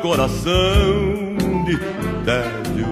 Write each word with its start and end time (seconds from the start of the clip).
coração 0.00 1.36
de 1.64 1.76
tédio. 2.24 2.86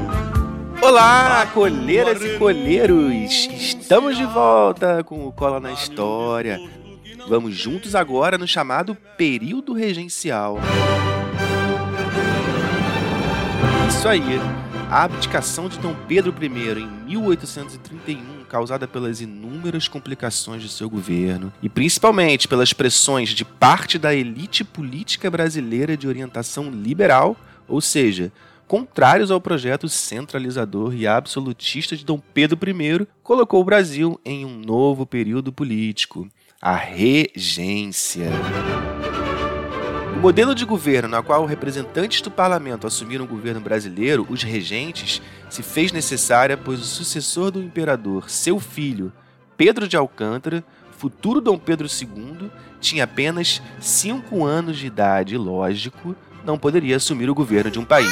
Olá, 0.82 1.46
colheiras 1.55 2.23
e 2.23 2.39
colheiros! 2.39 3.49
Estamos 3.53 4.17
de 4.17 4.25
volta 4.25 5.03
com 5.03 5.27
o 5.27 5.32
Cola 5.32 5.59
na 5.59 5.73
História. 5.73 6.61
Vamos 7.27 7.55
juntos 7.55 7.95
agora 7.95 8.36
no 8.36 8.46
chamado 8.46 8.95
período 9.17 9.73
regencial. 9.73 10.59
Isso 13.89 14.07
aí, 14.07 14.22
a 14.90 15.04
abdicação 15.04 15.68
de 15.68 15.79
Dom 15.79 15.95
Pedro 16.07 16.35
I 16.40 16.46
em 16.81 16.89
1831 17.07 18.38
causada 18.48 18.88
pelas 18.88 19.20
inúmeras 19.20 19.86
complicações 19.86 20.62
de 20.62 20.68
seu 20.68 20.88
governo 20.88 21.52
e 21.62 21.68
principalmente 21.68 22.48
pelas 22.48 22.72
pressões 22.72 23.30
de 23.30 23.44
parte 23.44 23.98
da 23.98 24.14
elite 24.14 24.64
política 24.64 25.30
brasileira 25.30 25.96
de 25.96 26.08
orientação 26.08 26.71
liberal, 26.71 27.36
ou 27.68 27.80
seja, 27.80 28.32
contrários 28.66 29.30
ao 29.30 29.40
projeto 29.40 29.88
centralizador 29.88 30.94
e 30.94 31.07
absolutista 31.07 31.96
de 31.96 32.05
Dom 32.05 32.20
Pedro 32.34 32.58
I, 32.69 33.06
colocou 33.22 33.61
o 33.61 33.64
Brasil 33.64 34.20
em 34.24 34.44
um 34.44 34.58
novo 34.58 35.06
período 35.06 35.52
político, 35.52 36.28
a 36.60 36.74
regência. 36.74 38.30
O 40.19 40.20
modelo 40.20 40.53
de 40.53 40.64
governo 40.64 41.08
na 41.08 41.22
qual 41.22 41.47
representantes 41.47 42.20
do 42.20 42.28
parlamento 42.28 42.89
assumiram 42.89 43.25
o 43.25 43.28
governo 43.28 43.61
brasileiro, 43.61 44.27
os 44.28 44.42
regentes, 44.42 45.22
se 45.48 45.62
fez 45.62 45.92
necessária 45.92 46.56
pois 46.56 46.81
o 46.81 46.84
sucessor 46.84 47.52
do 47.52 47.62
imperador, 47.62 48.28
seu 48.28 48.58
filho, 48.58 49.12
Pedro 49.56 49.86
de 49.86 49.96
Alcântara, 49.96 50.64
futuro 50.98 51.41
Dom 51.41 51.56
Pedro 51.56 51.86
II, 51.86 52.50
tinha 52.80 53.05
apenas 53.05 53.62
cinco 53.80 54.44
anos 54.44 54.77
de 54.77 54.89
idade 54.89 55.36
e, 55.36 55.39
lógico, 55.39 56.16
não 56.44 56.58
poderia 56.58 56.96
assumir 56.96 57.30
o 57.30 57.34
governo 57.34 57.70
de 57.70 57.78
um 57.78 57.84
país. 57.84 58.11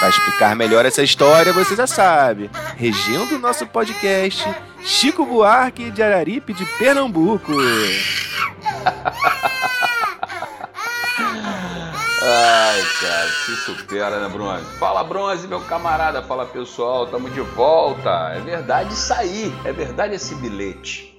Para 0.00 0.08
explicar 0.08 0.56
melhor 0.56 0.84
essa 0.84 1.04
história, 1.04 1.52
você 1.52 1.76
já 1.76 1.86
sabe. 1.86 2.50
Regendo 2.76 3.36
o 3.36 3.38
nosso 3.38 3.64
podcast, 3.64 4.44
Chico 4.82 5.24
Buarque 5.24 5.88
de 5.88 6.02
Araripe 6.02 6.52
de 6.52 6.66
Pernambuco. 6.80 7.52
cara, 13.00 13.28
se 13.28 13.56
supera, 13.56 14.20
né, 14.20 14.28
Bronze? 14.28 14.64
Fala, 14.78 15.04
Bronze, 15.04 15.46
meu 15.46 15.60
camarada. 15.60 16.22
Fala, 16.22 16.46
pessoal. 16.46 17.06
Tamo 17.06 17.28
de 17.30 17.40
volta. 17.40 18.32
É 18.34 18.40
verdade 18.40 18.92
isso 18.92 19.12
aí. 19.12 19.52
É 19.64 19.72
verdade 19.72 20.14
esse 20.14 20.34
bilhete. 20.36 21.14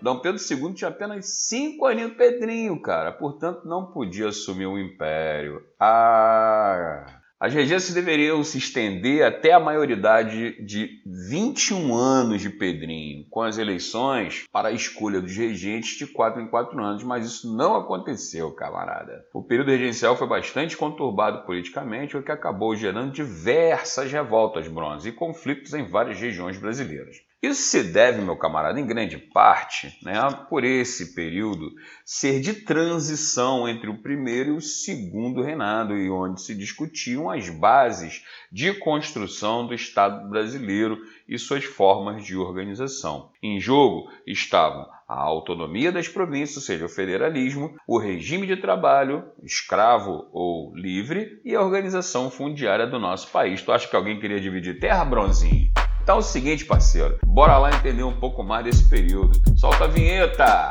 Dom 0.00 0.18
Pedro 0.20 0.40
II 0.40 0.72
tinha 0.72 0.88
apenas 0.88 1.26
cinco 1.46 1.84
aninhos 1.86 2.14
Pedrinho, 2.14 2.80
cara. 2.80 3.12
Portanto, 3.12 3.66
não 3.66 3.86
podia 3.86 4.28
assumir 4.28 4.66
o 4.66 4.78
império. 4.78 5.62
Ah... 5.78 7.19
As 7.40 7.54
regências 7.54 7.94
deveriam 7.94 8.44
se 8.44 8.58
estender 8.58 9.24
até 9.24 9.54
a 9.54 9.58
maioridade 9.58 10.62
de 10.62 11.00
21 11.06 11.94
anos 11.94 12.42
de 12.42 12.50
Pedrinho, 12.50 13.24
com 13.30 13.40
as 13.40 13.56
eleições 13.56 14.44
para 14.52 14.68
a 14.68 14.72
escolha 14.72 15.22
dos 15.22 15.34
regentes 15.34 15.96
de 15.96 16.06
4 16.06 16.42
em 16.42 16.50
4 16.50 16.78
anos, 16.78 17.02
mas 17.02 17.24
isso 17.24 17.56
não 17.56 17.76
aconteceu, 17.76 18.52
camarada. 18.52 19.24
O 19.32 19.42
período 19.42 19.70
regencial 19.70 20.18
foi 20.18 20.28
bastante 20.28 20.76
conturbado 20.76 21.46
politicamente, 21.46 22.14
o 22.14 22.22
que 22.22 22.30
acabou 22.30 22.76
gerando 22.76 23.10
diversas 23.10 24.12
revoltas 24.12 24.68
bronze 24.68 25.08
e 25.08 25.12
conflitos 25.12 25.72
em 25.72 25.88
várias 25.88 26.20
regiões 26.20 26.58
brasileiras. 26.58 27.16
Isso 27.42 27.62
se 27.62 27.82
deve, 27.82 28.20
meu 28.20 28.36
camarada, 28.36 28.78
em 28.78 28.86
grande 28.86 29.16
parte, 29.16 29.98
né, 30.02 30.20
por 30.50 30.62
esse 30.62 31.14
período 31.14 31.72
ser 32.04 32.38
de 32.38 32.52
transição 32.52 33.66
entre 33.66 33.88
o 33.88 34.02
primeiro 34.02 34.50
e 34.50 34.56
o 34.56 34.60
segundo 34.60 35.40
reinado, 35.40 35.96
e 35.96 36.10
onde 36.10 36.42
se 36.42 36.54
discutiam 36.54 37.30
as 37.30 37.48
bases 37.48 38.22
de 38.52 38.74
construção 38.74 39.66
do 39.66 39.72
Estado 39.72 40.28
brasileiro 40.28 40.98
e 41.26 41.38
suas 41.38 41.64
formas 41.64 42.24
de 42.26 42.36
organização. 42.36 43.30
Em 43.42 43.58
jogo 43.58 44.10
estavam 44.26 44.86
a 45.08 45.18
autonomia 45.18 45.90
das 45.90 46.08
províncias, 46.08 46.58
ou 46.58 46.62
seja, 46.62 46.84
o 46.84 46.90
federalismo, 46.90 47.74
o 47.86 47.98
regime 47.98 48.46
de 48.46 48.58
trabalho, 48.58 49.24
escravo 49.42 50.28
ou 50.30 50.76
livre, 50.76 51.40
e 51.42 51.54
a 51.54 51.62
organização 51.62 52.30
fundiária 52.30 52.86
do 52.86 52.98
nosso 52.98 53.30
país. 53.32 53.62
Tu 53.62 53.72
acha 53.72 53.88
que 53.88 53.96
alguém 53.96 54.20
queria 54.20 54.40
dividir 54.40 54.78
terra, 54.78 55.04
Bronzinho? 55.06 55.72
Então 56.10 56.18
é 56.18 56.22
o 56.22 56.24
seguinte, 56.24 56.64
parceiro, 56.64 57.20
bora 57.24 57.56
lá 57.56 57.70
entender 57.70 58.02
um 58.02 58.12
pouco 58.12 58.42
mais 58.42 58.64
desse 58.64 58.82
período. 58.88 59.40
Solta 59.56 59.84
a 59.84 59.86
vinheta! 59.86 60.68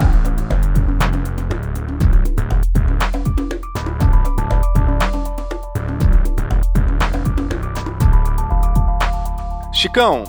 Chicão, 9.74 10.26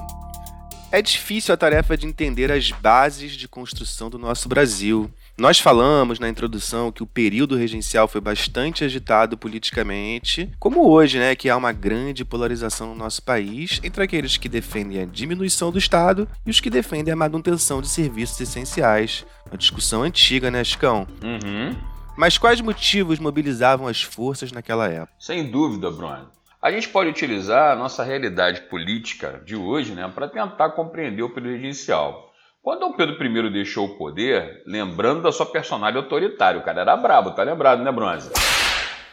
é 0.93 1.03
difícil 1.03 1.53
a 1.53 1.57
tarefa 1.57 1.97
de 1.97 2.07
entender 2.07 2.53
as 2.53 2.71
bases 2.71 3.33
de 3.33 3.49
construção 3.49 4.09
do 4.09 4.17
nosso 4.17 4.49
Brasil. 4.49 5.11
Nós 5.41 5.59
falamos 5.59 6.19
na 6.19 6.29
introdução 6.29 6.93
que 6.93 7.03
o 7.03 7.07
período 7.07 7.57
regencial 7.57 8.07
foi 8.07 8.21
bastante 8.21 8.85
agitado 8.85 9.39
politicamente, 9.39 10.53
como 10.59 10.87
hoje, 10.87 11.19
né, 11.19 11.35
que 11.35 11.49
há 11.49 11.57
uma 11.57 11.73
grande 11.73 12.27
polarização 12.27 12.89
no 12.89 12.95
nosso 12.95 13.23
país 13.23 13.81
entre 13.83 14.05
aqueles 14.05 14.37
que 14.37 14.51
defendem 14.51 15.01
a 15.01 15.07
diminuição 15.07 15.73
do 15.73 15.79
Estado 15.79 16.29
e 16.45 16.51
os 16.51 16.61
que 16.61 16.69
defendem 16.69 17.11
a 17.11 17.17
manutenção 17.17 17.81
de 17.81 17.89
serviços 17.89 18.39
essenciais. 18.39 19.25
Uma 19.47 19.57
discussão 19.57 20.03
antiga, 20.03 20.51
né, 20.51 20.63
Chicão? 20.63 21.09
Uhum. 21.25 21.75
Mas 22.19 22.37
quais 22.37 22.61
motivos 22.61 23.19
mobilizavam 23.19 23.87
as 23.87 24.03
forças 24.03 24.53
naquela 24.53 24.89
época? 24.89 25.15
Sem 25.19 25.51
dúvida, 25.51 25.91
Bruno. 25.91 26.29
A 26.61 26.71
gente 26.71 26.91
pode 26.91 27.09
utilizar 27.09 27.73
a 27.73 27.77
nossa 27.77 28.05
realidade 28.05 28.61
política 28.69 29.41
de 29.47 29.57
hoje 29.57 29.93
né, 29.93 30.07
para 30.15 30.29
tentar 30.29 30.73
compreender 30.73 31.23
o 31.23 31.31
período 31.31 31.55
regencial. 31.55 32.30
Quando 32.63 32.81
Dom 32.81 32.93
Pedro 32.93 33.25
I 33.25 33.51
deixou 33.51 33.87
o 33.87 33.97
poder, 33.97 34.63
lembrando 34.67 35.23
da 35.23 35.33
sua 35.33 35.47
personalidade 35.47 36.05
autoritária, 36.05 36.61
o 36.61 36.63
cara 36.63 36.83
era 36.83 36.95
brabo, 36.95 37.31
tá 37.31 37.43
lembrado, 37.43 37.83
né, 37.83 37.91
Bronze? 37.91 38.31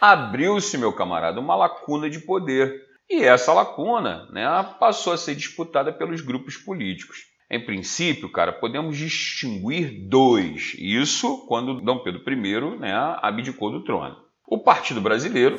Abriu-se, 0.01 0.77
meu 0.77 0.91
camarada, 0.91 1.39
uma 1.39 1.55
lacuna 1.55 2.09
de 2.09 2.19
poder. 2.19 2.81
E 3.09 3.23
essa 3.23 3.53
lacuna 3.53 4.27
né, 4.33 4.45
passou 4.77 5.13
a 5.13 5.17
ser 5.17 5.33
disputada 5.33 5.93
pelos 5.93 6.19
grupos 6.19 6.57
políticos. 6.57 7.19
Em 7.49 7.65
princípio, 7.65 8.29
cara, 8.29 8.51
podemos 8.51 8.97
distinguir 8.97 10.09
dois. 10.09 10.75
Isso 10.77 11.45
quando 11.47 11.79
Dom 11.79 11.99
Pedro 11.99 12.21
I 12.29 12.79
né, 12.79 12.93
abdicou 13.21 13.71
do 13.71 13.81
trono. 13.85 14.17
O 14.45 14.57
Partido 14.57 14.99
Brasileiro, 14.99 15.55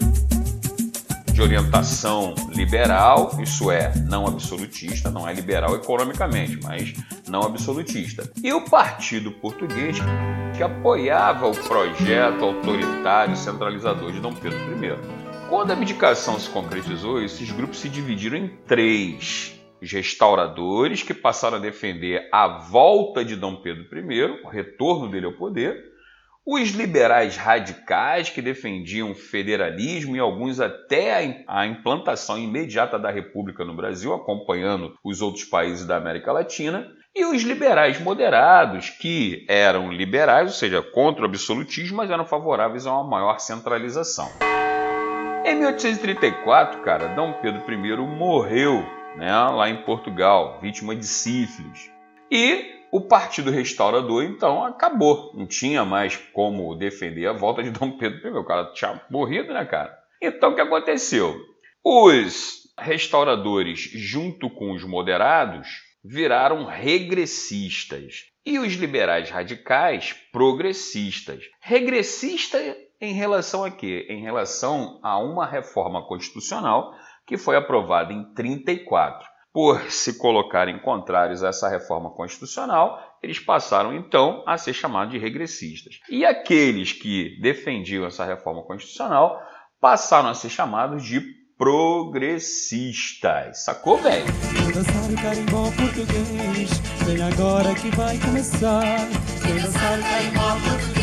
de 1.38 1.42
orientação 1.42 2.34
liberal, 2.52 3.30
isso 3.40 3.70
é, 3.70 3.92
não 4.08 4.26
absolutista, 4.26 5.08
não 5.08 5.28
é 5.28 5.32
liberal 5.32 5.76
economicamente, 5.76 6.58
mas 6.64 6.92
não 7.28 7.42
absolutista. 7.42 8.28
E 8.42 8.52
o 8.52 8.62
Partido 8.62 9.30
Português, 9.30 9.98
que 10.56 10.64
apoiava 10.64 11.46
o 11.46 11.54
projeto 11.54 12.44
autoritário 12.44 13.36
centralizador 13.36 14.10
de 14.10 14.18
Dom 14.18 14.34
Pedro 14.34 14.58
I. 14.84 14.98
Quando 15.48 15.70
a 15.70 15.74
abdicação 15.74 16.40
se 16.40 16.50
concretizou, 16.50 17.22
esses 17.22 17.52
grupos 17.52 17.78
se 17.78 17.88
dividiram 17.88 18.36
em 18.36 18.48
três. 18.66 19.54
Os 19.80 19.92
restauradores, 19.92 21.04
que 21.04 21.14
passaram 21.14 21.58
a 21.58 21.60
defender 21.60 22.28
a 22.32 22.48
volta 22.48 23.24
de 23.24 23.36
Dom 23.36 23.54
Pedro 23.54 23.86
I, 24.10 24.42
o 24.44 24.48
retorno 24.48 25.08
dele 25.08 25.26
ao 25.26 25.34
poder, 25.34 25.87
os 26.50 26.70
liberais 26.70 27.36
radicais, 27.36 28.30
que 28.30 28.40
defendiam 28.40 29.10
o 29.10 29.14
federalismo 29.14 30.16
e 30.16 30.18
alguns 30.18 30.58
até 30.58 31.44
a 31.46 31.66
implantação 31.66 32.38
imediata 32.38 32.98
da 32.98 33.10
República 33.10 33.66
no 33.66 33.76
Brasil, 33.76 34.14
acompanhando 34.14 34.94
os 35.04 35.20
outros 35.20 35.44
países 35.44 35.86
da 35.86 35.98
América 35.98 36.32
Latina, 36.32 36.88
e 37.14 37.26
os 37.26 37.42
liberais 37.42 38.00
moderados, 38.00 38.88
que 38.88 39.44
eram 39.46 39.92
liberais, 39.92 40.46
ou 40.46 40.54
seja, 40.54 40.80
contra 40.80 41.22
o 41.22 41.26
absolutismo, 41.26 41.98
mas 41.98 42.10
eram 42.10 42.24
favoráveis 42.24 42.86
a 42.86 42.94
uma 42.94 43.04
maior 43.04 43.38
centralização. 43.40 44.30
Em 45.44 45.54
1834, 45.54 46.80
cara, 46.80 47.08
Dom 47.08 47.34
Pedro 47.42 47.62
I 47.70 47.96
morreu 47.98 48.86
né, 49.16 49.30
lá 49.50 49.68
em 49.68 49.82
Portugal, 49.82 50.58
vítima 50.62 50.96
de 50.96 51.06
sífilis. 51.06 51.90
E 52.30 52.77
o 52.92 53.00
Partido 53.00 53.50
Restaurador, 53.50 54.24
então, 54.24 54.64
acabou. 54.64 55.32
Não 55.34 55.46
tinha 55.46 55.84
mais 55.84 56.16
como 56.16 56.74
defender 56.74 57.26
a 57.26 57.32
volta 57.32 57.62
de 57.62 57.70
Dom 57.70 57.98
Pedro 57.98 58.28
I. 58.28 58.38
O 58.38 58.44
cara 58.44 58.72
tinha 58.72 59.00
morrido, 59.10 59.52
né, 59.52 59.64
cara? 59.64 59.96
Então, 60.22 60.52
o 60.52 60.54
que 60.54 60.60
aconteceu? 60.60 61.36
Os 61.84 62.68
restauradores, 62.78 63.80
junto 63.94 64.50
com 64.50 64.72
os 64.72 64.84
moderados, 64.84 65.68
viraram 66.04 66.64
regressistas. 66.64 68.26
E 68.44 68.58
os 68.58 68.72
liberais 68.74 69.30
radicais, 69.30 70.14
progressistas. 70.32 71.44
Regressista 71.60 72.58
em 73.00 73.12
relação 73.12 73.64
a 73.64 73.70
quê? 73.70 74.06
Em 74.08 74.22
relação 74.22 74.98
a 75.02 75.18
uma 75.18 75.46
reforma 75.46 76.06
constitucional 76.06 76.94
que 77.26 77.36
foi 77.36 77.56
aprovada 77.56 78.12
em 78.12 78.24
34 78.32 79.28
por 79.52 79.90
se 79.90 80.16
colocarem 80.18 80.78
contrários 80.78 81.42
a 81.42 81.48
essa 81.48 81.68
reforma 81.68 82.10
constitucional, 82.10 82.98
eles 83.22 83.40
passaram 83.40 83.94
então 83.94 84.42
a 84.46 84.56
ser 84.56 84.72
chamados 84.72 85.12
de 85.12 85.18
regressistas. 85.18 85.98
E 86.08 86.24
aqueles 86.24 86.92
que 86.92 87.36
defendiam 87.40 88.06
essa 88.06 88.24
reforma 88.24 88.62
constitucional 88.62 89.36
passaram 89.80 90.28
a 90.28 90.34
ser 90.34 90.50
chamados 90.50 91.04
de 91.04 91.20
progressistas. 91.58 93.64
Sacou, 93.64 93.98
velho? 93.98 94.26
Dançar 94.72 95.10
o 95.10 95.16
carimbó 95.20 95.64
português, 95.72 96.70
vem 97.04 97.20
agora 97.22 97.74
que 97.74 97.90
vai 97.96 98.16
começar. 98.18 99.08
Dançar 99.42 99.98
o 99.98 100.02
carimbó 100.02 100.56
português. 100.62 100.97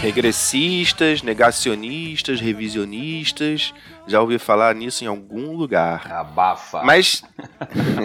Regressistas, 0.00 1.22
negacionistas, 1.22 2.40
revisionistas. 2.40 3.72
Já 4.06 4.20
ouvi 4.20 4.38
falar 4.38 4.74
nisso 4.74 5.04
em 5.04 5.06
algum 5.06 5.52
lugar. 5.56 6.10
Abafa. 6.12 6.82
Mas. 6.82 7.22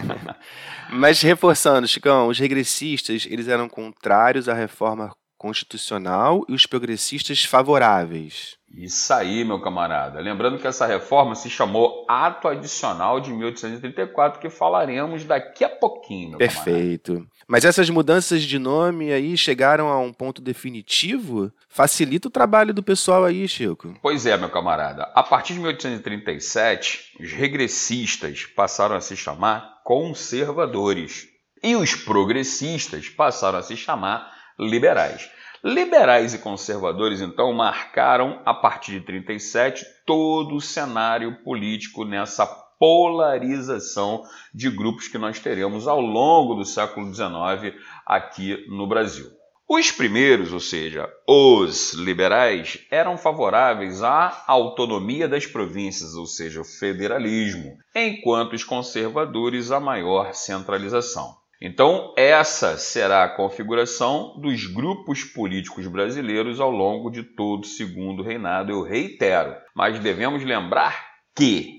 Mas 0.92 1.22
reforçando, 1.22 1.88
Chicão, 1.88 2.28
os 2.28 2.40
regressistas 2.40 3.28
eles 3.30 3.48
eram 3.48 3.70
contrários 3.70 4.50
à 4.50 4.54
reforma 4.54 5.12
constitucional 5.40 6.46
e 6.50 6.54
os 6.54 6.66
progressistas 6.68 7.46
favoráveis. 7.46 8.60
Isso 8.72 9.12
aí, 9.12 9.44
meu 9.44 9.60
camarada. 9.60 10.20
Lembrando 10.20 10.60
que 10.60 10.68
essa 10.68 10.86
reforma 10.86 11.34
se 11.34 11.50
chamou 11.50 12.06
Ato 12.08 12.48
Adicional 12.48 13.20
de 13.20 13.32
1834, 13.32 14.40
que 14.40 14.50
falaremos 14.50 15.24
daqui 15.24 15.64
a 15.64 15.70
pouquinho, 15.70 16.38
Perfeito. 16.38 17.14
camarada. 17.14 17.40
Mas 17.48 17.66
essas 17.66 17.90
mudanças 17.90 18.44
de 18.44 18.60
nome 18.60 19.12
aí 19.12 19.36
chegaram 19.36 19.88
a 19.88 20.00
um 20.00 20.14
ponto 20.14 20.40
definitivo? 20.40 21.52
Facilita 21.68 22.28
o 22.28 22.32
trabalho 22.32 22.74
do 22.74 22.84
pessoal 22.84 23.26
aí, 23.26 23.48
Chico. 23.48 23.96
Pois 24.04 24.28
é, 24.28 24.38
meu 24.38 24.50
camarada. 24.50 25.10
A 25.16 25.24
partir 25.24 25.54
de 25.54 25.60
1837, 25.60 27.18
os 27.20 27.32
regressistas 27.32 28.46
passaram 28.46 28.96
a 28.96 29.02
se 29.02 29.18
chamar 29.18 29.82
conservadores 29.84 31.28
e 31.64 31.76
os 31.76 31.96
progressistas 31.96 33.10
passaram 33.10 33.58
a 33.58 33.64
se 33.64 33.76
chamar 33.76 34.39
liberais. 34.60 35.30
Liberais 35.64 36.34
e 36.34 36.40
conservadores, 36.40 37.22
então, 37.22 37.52
marcaram, 37.54 38.42
a 38.46 38.54
partir 38.54 39.00
de 39.00 39.06
37, 39.06 39.86
todo 40.06 40.56
o 40.56 40.62
cenário 40.62 41.44
político 41.44 42.06
nessa 42.06 42.46
polarização 42.80 44.24
de 44.54 44.70
grupos 44.70 45.08
que 45.08 45.18
nós 45.18 45.40
teremos 45.40 45.88
ao 45.88 46.00
longo 46.00 46.56
do 46.56 46.64
século 46.64 47.14
XIX 47.14 47.76
aqui 48.06 48.66
no 48.70 48.88
Brasil. 48.88 49.28
Os 49.68 49.92
primeiros, 49.92 50.52
ou 50.52 50.60
seja, 50.60 51.08
os 51.28 51.94
liberais, 51.94 52.80
eram 52.90 53.18
favoráveis 53.18 54.02
à 54.02 54.44
autonomia 54.48 55.28
das 55.28 55.46
províncias, 55.46 56.16
ou 56.16 56.26
seja, 56.26 56.62
o 56.62 56.66
federalismo, 56.66 57.78
enquanto 57.94 58.54
os 58.54 58.64
conservadores 58.64 59.72
à 59.72 59.80
maior 59.80 60.34
centralização. 60.34 61.39
Então, 61.62 62.14
essa 62.16 62.78
será 62.78 63.26
a 63.26 63.36
configuração 63.36 64.40
dos 64.40 64.66
grupos 64.66 65.26
políticos 65.26 65.86
brasileiros 65.88 66.58
ao 66.62 66.72
longo 66.72 67.10
de 67.10 67.22
todo 67.22 67.64
o 67.64 67.68
segundo 67.68 68.24
reinado, 68.24 68.72
eu 68.72 68.82
reitero. 68.82 69.58
Mas 69.76 70.00
devemos 70.00 70.42
lembrar 70.46 71.06
que 71.36 71.78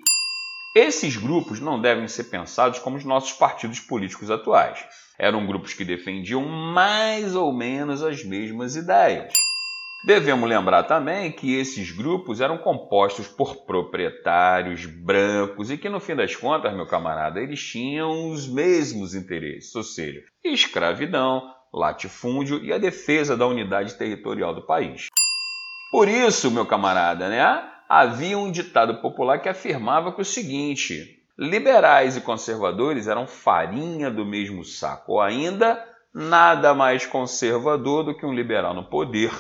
esses 0.77 1.17
grupos 1.17 1.61
não 1.61 1.81
devem 1.81 2.07
ser 2.07 2.25
pensados 2.25 2.79
como 2.79 2.99
os 2.99 3.05
nossos 3.07 3.33
partidos 3.33 3.81
políticos 3.81 4.31
atuais. 4.31 4.85
Eram 5.19 5.47
grupos 5.47 5.73
que 5.73 5.85
defendiam 5.85 6.43
mais 6.43 7.35
ou 7.35 7.51
menos 7.51 8.03
as 8.03 8.23
mesmas 8.23 8.77
ideias. 8.77 9.33
Devemos 10.03 10.49
lembrar 10.49 10.85
também 10.85 11.31
que 11.31 11.55
esses 11.55 11.91
grupos 11.91 12.41
eram 12.41 12.57
compostos 12.57 13.29
por 13.29 13.67
proprietários 13.67 14.87
brancos 14.87 15.71
e 15.71 15.77
que, 15.77 15.91
no 15.91 16.01
fim 16.01 16.17
das 16.17 16.35
contas, 16.35 16.73
meu 16.73 16.87
camarada, 16.87 17.39
eles 17.39 17.63
tinham 17.63 18.31
os 18.31 18.49
mesmos 18.49 19.15
interesses, 19.15 19.75
ou 19.75 19.83
seja, 19.83 20.23
escravidão, 20.43 21.53
latifúndio 21.73 22.65
e 22.65 22.73
a 22.73 22.79
defesa 22.79 23.37
da 23.37 23.47
unidade 23.47 23.95
territorial 23.95 24.55
do 24.55 24.63
país. 24.63 25.09
Por 25.91 26.09
isso, 26.09 26.51
meu 26.51 26.65
camarada, 26.65 27.29
né, 27.29 27.63
havia 27.87 28.39
um 28.39 28.51
ditado 28.51 29.03
popular 29.03 29.39
que 29.41 29.51
afirmava 29.51 30.13
que 30.13 30.23
o 30.23 30.25
seguinte: 30.25 31.23
liberais 31.39 32.17
e 32.17 32.23
conservadores 32.23 33.07
eram 33.07 33.27
farinha 33.27 34.11
do 34.11 34.25
mesmo 34.25 34.65
saco, 34.65 35.13
ou 35.13 35.21
ainda 35.21 35.85
nada 36.15 36.73
mais 36.73 37.05
conservador 37.05 38.03
do 38.03 38.15
que 38.17 38.25
um 38.25 38.33
liberal 38.33 38.73
no 38.73 38.85
poder 38.85 39.31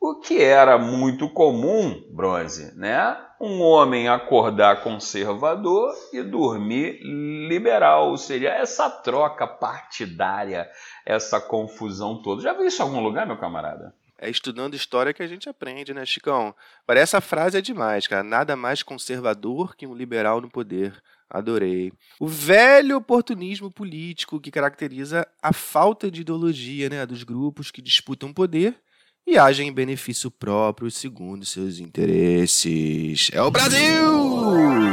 o 0.00 0.20
que 0.20 0.40
era 0.40 0.78
muito 0.78 1.28
comum, 1.28 2.02
Bronze, 2.12 2.76
né? 2.76 3.16
Um 3.40 3.60
homem 3.60 4.08
acordar 4.08 4.82
conservador 4.82 5.94
e 6.12 6.22
dormir 6.22 7.00
liberal, 7.48 8.10
ou 8.10 8.16
seja, 8.16 8.48
essa 8.48 8.88
troca 8.88 9.46
partidária, 9.46 10.68
essa 11.04 11.40
confusão 11.40 12.22
toda. 12.22 12.42
Já 12.42 12.52
viu 12.52 12.66
isso 12.66 12.80
em 12.80 12.84
algum 12.84 13.00
lugar, 13.00 13.26
meu 13.26 13.36
camarada? 13.36 13.94
É 14.18 14.30
estudando 14.30 14.74
história 14.74 15.12
que 15.12 15.22
a 15.22 15.26
gente 15.26 15.48
aprende, 15.48 15.92
né, 15.92 16.06
Chicão? 16.06 16.54
Parece 16.86 17.16
essa 17.16 17.20
frase 17.20 17.58
é 17.58 17.60
demais, 17.60 18.06
cara. 18.06 18.22
Nada 18.22 18.56
mais 18.56 18.82
conservador 18.82 19.76
que 19.76 19.86
um 19.86 19.94
liberal 19.94 20.40
no 20.40 20.48
poder. 20.48 20.94
Adorei. 21.28 21.92
O 22.20 22.26
velho 22.26 22.96
oportunismo 22.96 23.70
político 23.70 24.40
que 24.40 24.50
caracteriza 24.50 25.26
a 25.42 25.52
falta 25.52 26.10
de 26.10 26.22
ideologia 26.22 26.88
né, 26.88 27.04
dos 27.04 27.24
grupos 27.24 27.70
que 27.70 27.82
disputam 27.82 28.32
poder 28.32 28.80
e 29.26 29.36
agem 29.36 29.68
em 29.68 29.72
benefício 29.72 30.30
próprio 30.30 30.90
segundo 30.90 31.44
seus 31.44 31.80
interesses. 31.80 33.28
É 33.32 33.42
o 33.42 33.50
Brasil! 33.50 34.92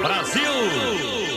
Brasil! 0.00 0.42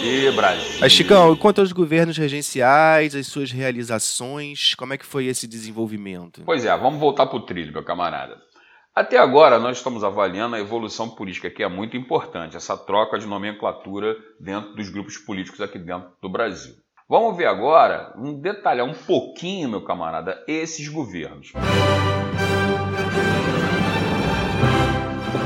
E 0.04 0.32
Brasil! 0.32 0.78
Mas, 0.80 0.92
Chicão, 0.92 1.36
quanto 1.36 1.62
aos 1.62 1.72
governos 1.72 2.18
regenciais, 2.18 3.16
as 3.16 3.26
suas 3.26 3.52
realizações, 3.52 4.76
como 4.76 4.94
é 4.94 4.98
que 4.98 5.06
foi 5.06 5.26
esse 5.26 5.48
desenvolvimento? 5.48 6.44
Pois 6.46 6.64
é, 6.64 6.78
vamos 6.78 7.00
voltar 7.00 7.26
para 7.26 7.38
o 7.38 7.46
trilho, 7.46 7.74
meu 7.74 7.84
camarada. 7.84 8.38
Até 8.94 9.18
agora, 9.18 9.60
nós 9.60 9.78
estamos 9.78 10.04
avaliando 10.04 10.56
a 10.56 10.60
evolução 10.60 11.10
política, 11.10 11.50
que 11.50 11.64
é 11.64 11.68
muito 11.68 11.98
importante, 11.98 12.56
essa 12.56 12.78
troca 12.78 13.18
de 13.18 13.26
nomenclatura 13.26 14.16
dentro 14.40 14.76
dos 14.76 14.90
grupos 14.90 15.18
políticos 15.18 15.60
aqui 15.60 15.80
dentro 15.80 16.10
do 16.22 16.30
Brasil. 16.30 16.74
Vamos 17.10 17.38
ver 17.38 17.46
agora, 17.46 18.14
um 18.18 18.40
detalhar 18.40 18.86
um 18.86 18.94
pouquinho, 18.94 19.70
meu 19.70 19.82
camarada, 19.82 20.44
esses 20.48 20.88
governos. 20.88 21.54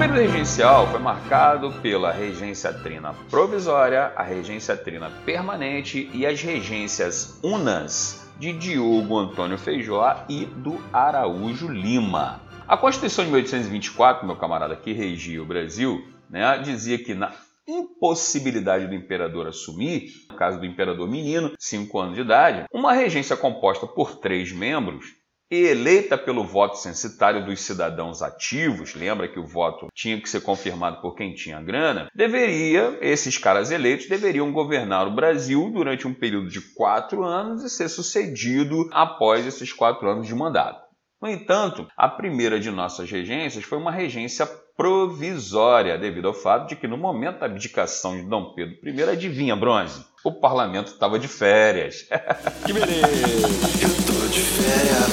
Período 0.01 0.19
regencial 0.19 0.87
foi 0.87 0.99
marcado 0.99 1.71
pela 1.73 2.11
regência 2.11 2.73
trina 2.73 3.13
provisória, 3.29 4.11
a 4.15 4.23
regência 4.23 4.75
trina 4.75 5.11
permanente 5.23 6.09
e 6.11 6.25
as 6.25 6.41
regências 6.41 7.39
unas 7.43 8.27
de 8.39 8.51
Diogo 8.51 9.15
Antônio 9.15 9.59
Feijó 9.59 10.25
e 10.27 10.45
do 10.45 10.81
Araújo 10.91 11.67
Lima. 11.67 12.41
A 12.67 12.75
Constituição 12.75 13.23
de 13.23 13.29
1824, 13.29 14.25
meu 14.25 14.35
camarada, 14.35 14.75
que 14.75 14.91
regia 14.91 15.39
o 15.39 15.45
Brasil, 15.45 16.03
né, 16.27 16.57
dizia 16.57 16.97
que 16.97 17.13
na 17.13 17.31
impossibilidade 17.67 18.87
do 18.87 18.95
imperador 18.95 19.45
assumir, 19.45 20.09
no 20.31 20.35
caso 20.35 20.59
do 20.59 20.65
imperador 20.65 21.07
menino, 21.07 21.51
5 21.59 21.99
anos 21.99 22.15
de 22.15 22.21
idade, 22.21 22.65
uma 22.73 22.93
regência 22.93 23.37
composta 23.37 23.85
por 23.85 24.15
três 24.15 24.51
membros 24.51 25.20
e 25.51 25.67
eleita 25.67 26.17
pelo 26.17 26.45
voto 26.45 26.77
censitário 26.77 27.45
dos 27.45 27.59
cidadãos 27.59 28.21
ativos, 28.21 28.95
lembra 28.95 29.27
que 29.27 29.37
o 29.37 29.45
voto 29.45 29.87
tinha 29.93 30.19
que 30.19 30.29
ser 30.29 30.41
confirmado 30.41 31.01
por 31.01 31.13
quem 31.13 31.35
tinha 31.35 31.61
grana, 31.61 32.09
deveria, 32.15 32.97
esses 33.01 33.37
caras 33.37 33.69
eleitos 33.69 34.07
deveriam 34.07 34.49
governar 34.53 35.07
o 35.07 35.13
Brasil 35.13 35.69
durante 35.73 36.07
um 36.07 36.13
período 36.13 36.49
de 36.49 36.61
quatro 36.73 37.25
anos 37.25 37.63
e 37.63 37.69
ser 37.69 37.89
sucedido 37.89 38.89
após 38.93 39.45
esses 39.45 39.73
quatro 39.73 40.09
anos 40.09 40.25
de 40.25 40.33
mandato. 40.33 40.89
No 41.21 41.27
entanto, 41.27 41.85
a 41.95 42.07
primeira 42.07 42.59
de 42.59 42.71
nossas 42.71 43.11
regências 43.11 43.63
foi 43.63 43.77
uma 43.77 43.91
regência 43.91 44.47
provisória, 44.75 45.97
devido 45.97 46.29
ao 46.29 46.33
fato 46.33 46.69
de 46.69 46.75
que 46.75 46.87
no 46.87 46.97
momento 46.97 47.39
da 47.39 47.45
abdicação 47.45 48.15
de 48.15 48.23
Dom 48.23 48.55
Pedro 48.55 48.77
I, 48.83 49.03
adivinha, 49.03 49.55
Bronze, 49.55 50.03
o 50.25 50.39
parlamento 50.39 50.87
estava 50.87 51.19
de 51.19 51.27
férias. 51.27 52.07
que 52.65 52.73
beleza! 52.73 54.10
De 54.31 54.41
férias. 54.41 55.11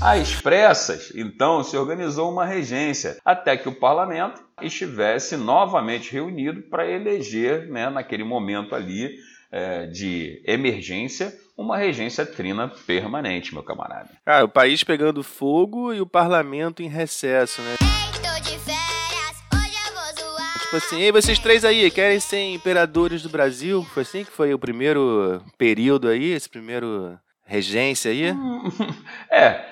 Às 0.00 0.34
pressas, 0.34 1.12
então, 1.14 1.62
se 1.62 1.76
organizou 1.76 2.32
uma 2.32 2.46
regência, 2.46 3.18
até 3.22 3.54
que 3.54 3.68
o 3.68 3.74
parlamento 3.74 4.42
estivesse 4.62 5.36
novamente 5.36 6.10
reunido 6.10 6.62
para 6.62 6.90
eleger, 6.90 7.68
né, 7.68 7.90
naquele 7.90 8.24
momento 8.24 8.74
ali 8.74 9.18
é, 9.52 9.86
de 9.86 10.42
emergência, 10.46 11.36
uma 11.54 11.76
regência 11.76 12.24
trina 12.24 12.72
permanente, 12.86 13.52
meu 13.52 13.62
camarada. 13.62 14.08
Ah, 14.24 14.42
o 14.42 14.48
país 14.48 14.82
pegando 14.82 15.22
fogo 15.22 15.92
e 15.92 16.00
o 16.00 16.06
parlamento 16.06 16.82
em 16.82 16.88
recesso, 16.88 17.60
né? 17.60 17.76
Tipo 20.62 20.76
assim, 20.76 21.00
ei, 21.00 21.12
vocês 21.12 21.38
três 21.38 21.64
aí, 21.64 21.90
querem 21.90 22.20
ser 22.20 22.52
imperadores 22.52 23.22
do 23.22 23.28
Brasil? 23.28 23.84
Foi 23.92 24.02
assim 24.02 24.24
que 24.24 24.30
foi 24.30 24.54
o 24.54 24.58
primeiro 24.58 25.42
período 25.58 26.08
aí, 26.08 26.30
esse 26.30 26.48
primeiro 26.48 27.18
regência 27.50 28.12
aí? 28.12 28.32
é, 29.28 29.66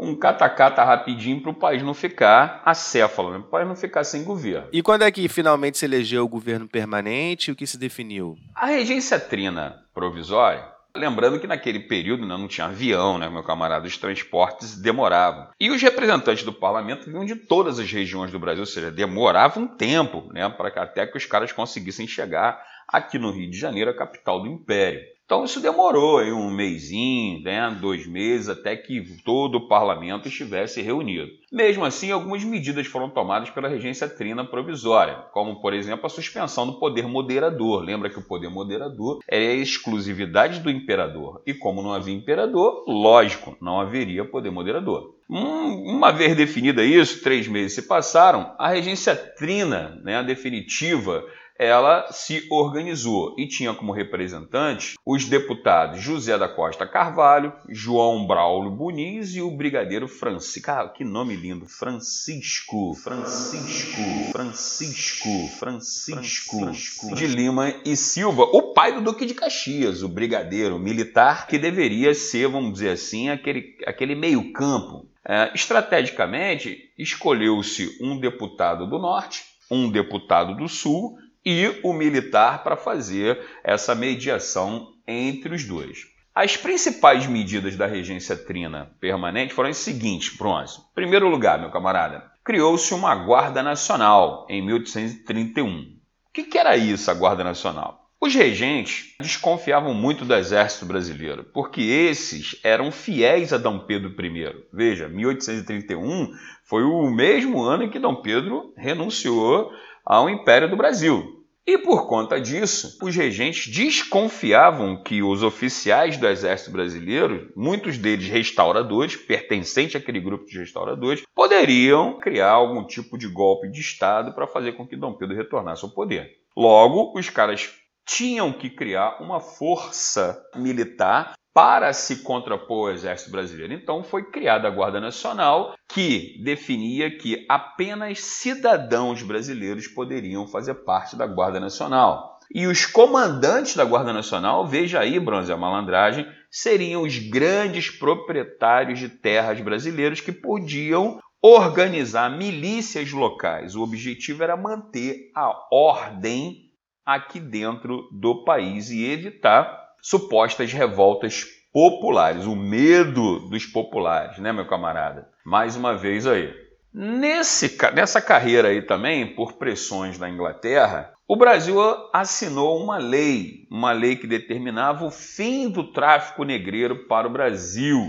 um 0.00 0.16
catacata 0.16 0.82
rapidinho 0.82 1.40
para 1.40 1.52
o 1.52 1.54
país 1.54 1.80
não 1.80 1.94
ficar 1.94 2.60
acéfalo, 2.64 3.30
né? 3.30 3.38
para 3.38 3.46
o 3.46 3.50
país 3.50 3.68
não 3.68 3.76
ficar 3.76 4.02
sem 4.02 4.24
governo. 4.24 4.68
E 4.72 4.82
quando 4.82 5.02
é 5.02 5.10
que 5.12 5.28
finalmente 5.28 5.78
se 5.78 5.84
elegeu 5.84 6.24
o 6.24 6.28
governo 6.28 6.66
permanente 6.66 7.52
o 7.52 7.56
que 7.56 7.66
se 7.66 7.78
definiu? 7.78 8.36
A 8.54 8.66
regência 8.66 9.18
trina 9.20 9.84
provisória 9.94 10.74
Lembrando 10.96 11.40
que 11.40 11.46
naquele 11.48 11.80
período 11.80 12.24
né, 12.24 12.36
não 12.36 12.46
tinha 12.46 12.68
avião, 12.68 13.18
né, 13.18 13.28
meu 13.28 13.42
camarada, 13.42 13.84
os 13.84 13.98
transportes 13.98 14.80
demoravam. 14.80 15.48
E 15.58 15.68
os 15.68 15.82
representantes 15.82 16.44
do 16.44 16.52
parlamento 16.52 17.06
vinham 17.06 17.24
de 17.24 17.34
todas 17.34 17.80
as 17.80 17.90
regiões 17.90 18.30
do 18.30 18.38
Brasil, 18.38 18.60
ou 18.60 18.66
seja, 18.66 18.92
demorava 18.92 19.58
um 19.58 19.66
tempo 19.66 20.30
né, 20.32 20.48
para 20.48 20.68
até 20.68 21.04
que 21.04 21.16
os 21.16 21.26
caras 21.26 21.50
conseguissem 21.50 22.06
chegar 22.06 22.64
aqui 22.86 23.18
no 23.18 23.32
Rio 23.32 23.50
de 23.50 23.58
Janeiro, 23.58 23.90
a 23.90 23.96
capital 23.96 24.40
do 24.40 24.46
Império. 24.46 25.00
Então 25.24 25.44
isso 25.44 25.60
demorou 25.60 26.18
aí 26.18 26.30
um 26.30 26.50
mêsinho, 26.50 27.42
né, 27.42 27.76
dois 27.80 28.06
meses, 28.06 28.48
até 28.48 28.76
que 28.76 29.02
todo 29.24 29.56
o 29.56 29.68
parlamento 29.68 30.28
estivesse 30.28 30.82
reunido. 30.82 31.30
Mesmo 31.50 31.84
assim, 31.84 32.10
algumas 32.10 32.44
medidas 32.44 32.86
foram 32.86 33.08
tomadas 33.08 33.48
pela 33.48 33.68
regência 33.68 34.06
trina 34.06 34.44
provisória, 34.44 35.14
como, 35.32 35.60
por 35.62 35.72
exemplo, 35.72 36.04
a 36.04 36.10
suspensão 36.10 36.66
do 36.66 36.78
poder 36.78 37.06
moderador. 37.06 37.82
Lembra 37.82 38.10
que 38.10 38.18
o 38.18 38.26
poder 38.26 38.50
moderador 38.50 39.20
é 39.26 39.38
a 39.38 39.54
exclusividade 39.54 40.60
do 40.60 40.70
imperador. 40.70 41.40
E 41.46 41.54
como 41.54 41.82
não 41.82 41.94
havia 41.94 42.14
imperador, 42.14 42.84
lógico, 42.86 43.56
não 43.62 43.80
haveria 43.80 44.24
poder 44.24 44.50
moderador. 44.50 45.14
uma 45.26 46.12
vez 46.12 46.36
definida 46.36 46.84
isso, 46.84 47.22
três 47.22 47.48
meses 47.48 47.74
se 47.74 47.82
passaram, 47.82 48.54
a 48.58 48.68
regência 48.68 49.16
trina, 49.16 49.98
né, 50.04 50.16
a 50.16 50.22
definitiva, 50.22 51.24
ela 51.58 52.10
se 52.10 52.46
organizou 52.50 53.34
e 53.38 53.46
tinha 53.46 53.72
como 53.74 53.92
representantes 53.92 54.94
os 55.06 55.24
deputados 55.24 56.00
José 56.00 56.36
da 56.36 56.48
Costa 56.48 56.86
Carvalho, 56.86 57.52
João 57.68 58.26
Braulio 58.26 58.72
Muniz 58.72 59.34
e 59.34 59.40
o 59.40 59.50
brigadeiro 59.50 60.08
Francisco. 60.08 60.66
Cara, 60.66 60.88
que 60.88 61.04
nome 61.04 61.36
lindo! 61.36 61.66
Francisco, 61.66 62.94
Francisco, 62.94 64.32
Francisco, 64.32 65.48
Francisco, 65.58 66.58
Francisco 66.58 67.14
de 67.14 67.26
Lima 67.26 67.74
e 67.84 67.96
Silva, 67.96 68.42
o 68.42 68.72
pai 68.72 68.92
do 68.92 69.00
Duque 69.00 69.26
de 69.26 69.34
Caxias, 69.34 70.02
o 70.02 70.08
brigadeiro 70.08 70.78
militar 70.78 71.46
que 71.46 71.58
deveria 71.58 72.14
ser, 72.14 72.48
vamos 72.48 72.74
dizer 72.74 72.90
assim, 72.90 73.28
aquele, 73.28 73.76
aquele 73.86 74.14
meio-campo. 74.14 75.06
É, 75.26 75.52
estrategicamente, 75.54 76.90
escolheu-se 76.98 77.96
um 77.98 78.18
deputado 78.18 78.86
do 78.86 78.98
Norte, 78.98 79.42
um 79.70 79.90
deputado 79.90 80.54
do 80.54 80.68
Sul 80.68 81.16
e 81.44 81.80
o 81.82 81.92
militar 81.92 82.62
para 82.62 82.76
fazer 82.76 83.38
essa 83.62 83.94
mediação 83.94 84.92
entre 85.06 85.54
os 85.54 85.64
dois. 85.64 86.06
As 86.34 86.56
principais 86.56 87.26
medidas 87.26 87.76
da 87.76 87.86
regência 87.86 88.36
trina 88.36 88.90
permanente 88.98 89.54
foram 89.54 89.68
as 89.68 89.76
seguintes, 89.76 90.36
Bronze. 90.36 90.78
Em 90.78 90.94
primeiro 90.94 91.28
lugar, 91.28 91.60
meu 91.60 91.70
camarada, 91.70 92.24
criou-se 92.42 92.92
uma 92.92 93.14
Guarda 93.14 93.62
Nacional 93.62 94.44
em 94.50 94.60
1831. 94.60 95.68
O 95.70 96.32
que, 96.32 96.58
era 96.58 96.76
isso, 96.76 97.08
a 97.10 97.14
Guarda 97.14 97.44
Nacional? 97.44 98.04
Os 98.20 98.34
regentes 98.34 99.14
desconfiavam 99.20 99.94
muito 99.94 100.24
do 100.24 100.34
exército 100.34 100.86
brasileiro, 100.86 101.44
porque 101.54 101.82
esses 101.82 102.58
eram 102.64 102.90
fiéis 102.90 103.52
a 103.52 103.58
Dom 103.58 103.80
Pedro 103.80 104.12
I. 104.18 104.66
Veja, 104.72 105.08
1831 105.08 106.32
foi 106.64 106.82
o 106.82 107.10
mesmo 107.10 107.62
ano 107.62 107.84
em 107.84 107.90
que 107.90 107.98
Dom 107.98 108.16
Pedro 108.16 108.72
renunciou 108.76 109.70
ao 110.04 110.28
Império 110.28 110.68
do 110.68 110.76
Brasil. 110.76 111.33
E 111.66 111.78
por 111.78 112.06
conta 112.06 112.38
disso, 112.38 112.98
os 113.02 113.16
regentes 113.16 113.72
desconfiavam 113.72 115.02
que 115.02 115.22
os 115.22 115.42
oficiais 115.42 116.18
do 116.18 116.28
exército 116.28 116.70
brasileiro, 116.70 117.50
muitos 117.56 117.96
deles 117.96 118.28
restauradores, 118.28 119.16
pertencentes 119.16 119.96
àquele 119.96 120.20
grupo 120.20 120.44
de 120.44 120.58
restauradores, 120.58 121.22
poderiam 121.34 122.18
criar 122.18 122.50
algum 122.50 122.86
tipo 122.86 123.16
de 123.16 123.28
golpe 123.28 123.70
de 123.70 123.80
Estado 123.80 124.34
para 124.34 124.46
fazer 124.46 124.72
com 124.72 124.86
que 124.86 124.94
Dom 124.94 125.14
Pedro 125.14 125.34
retornasse 125.34 125.82
ao 125.84 125.90
poder. 125.90 126.32
Logo, 126.54 127.18
os 127.18 127.30
caras 127.30 127.72
tinham 128.06 128.52
que 128.52 128.68
criar 128.68 129.22
uma 129.22 129.40
força 129.40 130.38
militar 130.54 131.32
para 131.54 131.92
se 131.92 132.16
contrapor 132.24 132.88
ao 132.88 132.94
exército 132.94 133.30
brasileiro. 133.30 133.72
Então 133.72 134.02
foi 134.02 134.24
criada 134.24 134.66
a 134.66 134.70
Guarda 134.72 135.00
Nacional, 135.00 135.76
que 135.88 136.42
definia 136.42 137.16
que 137.16 137.46
apenas 137.48 138.20
cidadãos 138.20 139.22
brasileiros 139.22 139.86
poderiam 139.86 140.48
fazer 140.48 140.74
parte 140.74 141.14
da 141.14 141.28
Guarda 141.28 141.60
Nacional. 141.60 142.40
E 142.52 142.66
os 142.66 142.84
comandantes 142.84 143.76
da 143.76 143.84
Guarda 143.84 144.12
Nacional, 144.12 144.66
veja 144.66 144.98
aí, 144.98 145.18
bronze 145.20 145.52
a 145.52 145.56
malandragem, 145.56 146.26
seriam 146.50 147.02
os 147.02 147.16
grandes 147.18 147.88
proprietários 147.88 148.98
de 148.98 149.08
terras 149.08 149.60
brasileiros 149.60 150.20
que 150.20 150.32
podiam 150.32 151.20
organizar 151.40 152.36
milícias 152.36 153.12
locais. 153.12 153.76
O 153.76 153.82
objetivo 153.82 154.42
era 154.42 154.56
manter 154.56 155.30
a 155.36 155.54
ordem 155.70 156.64
aqui 157.06 157.38
dentro 157.38 158.08
do 158.12 158.44
país 158.44 158.90
e 158.90 159.04
evitar 159.04 159.83
supostas 160.04 160.70
revoltas 160.70 161.46
populares, 161.72 162.44
o 162.44 162.54
medo 162.54 163.40
dos 163.48 163.64
populares, 163.64 164.38
né, 164.38 164.52
meu 164.52 164.66
camarada? 164.66 165.30
Mais 165.42 165.76
uma 165.76 165.96
vez 165.96 166.26
aí. 166.26 166.52
Nesse, 166.92 167.76
nessa 167.94 168.20
carreira 168.20 168.68
aí 168.68 168.82
também, 168.82 169.34
por 169.34 169.54
pressões 169.54 170.18
da 170.18 170.28
Inglaterra, 170.28 171.10
o 171.26 171.36
Brasil 171.36 171.80
assinou 172.12 172.78
uma 172.84 172.98
lei, 172.98 173.66
uma 173.70 173.92
lei 173.92 174.14
que 174.14 174.26
determinava 174.26 175.06
o 175.06 175.10
fim 175.10 175.70
do 175.70 175.90
tráfico 175.90 176.44
negreiro 176.44 177.08
para 177.08 177.26
o 177.26 177.32
Brasil 177.32 178.06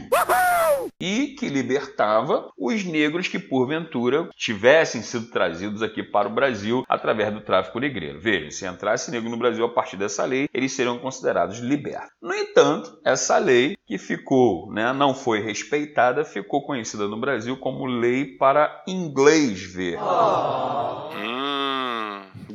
e 0.99 1.35
que 1.37 1.47
libertava 1.47 2.49
os 2.57 2.83
negros 2.83 3.27
que 3.27 3.39
porventura 3.39 4.29
tivessem 4.35 5.01
sido 5.01 5.27
trazidos 5.27 5.81
aqui 5.81 6.03
para 6.03 6.27
o 6.27 6.33
Brasil 6.33 6.83
através 6.87 7.33
do 7.33 7.41
tráfico 7.41 7.79
negreiro. 7.79 8.19
Vejam, 8.19 8.51
se 8.51 8.65
entrasse 8.65 9.11
negro 9.11 9.29
no 9.29 9.37
Brasil 9.37 9.65
a 9.65 9.73
partir 9.73 9.97
dessa 9.97 10.25
lei, 10.25 10.47
eles 10.53 10.73
seriam 10.73 10.97
considerados 10.99 11.59
libertos. 11.59 12.09
No 12.21 12.33
entanto, 12.33 12.99
essa 13.03 13.37
lei 13.37 13.77
que 13.85 13.97
ficou, 13.97 14.71
né, 14.71 14.93
não 14.93 15.13
foi 15.13 15.41
respeitada, 15.41 16.25
ficou 16.25 16.65
conhecida 16.65 17.07
no 17.07 17.19
Brasil 17.19 17.57
como 17.57 17.85
Lei 17.85 18.37
para 18.37 18.83
Inglês 18.87 19.61
Ver. 19.61 19.97
Oh. 20.01 21.34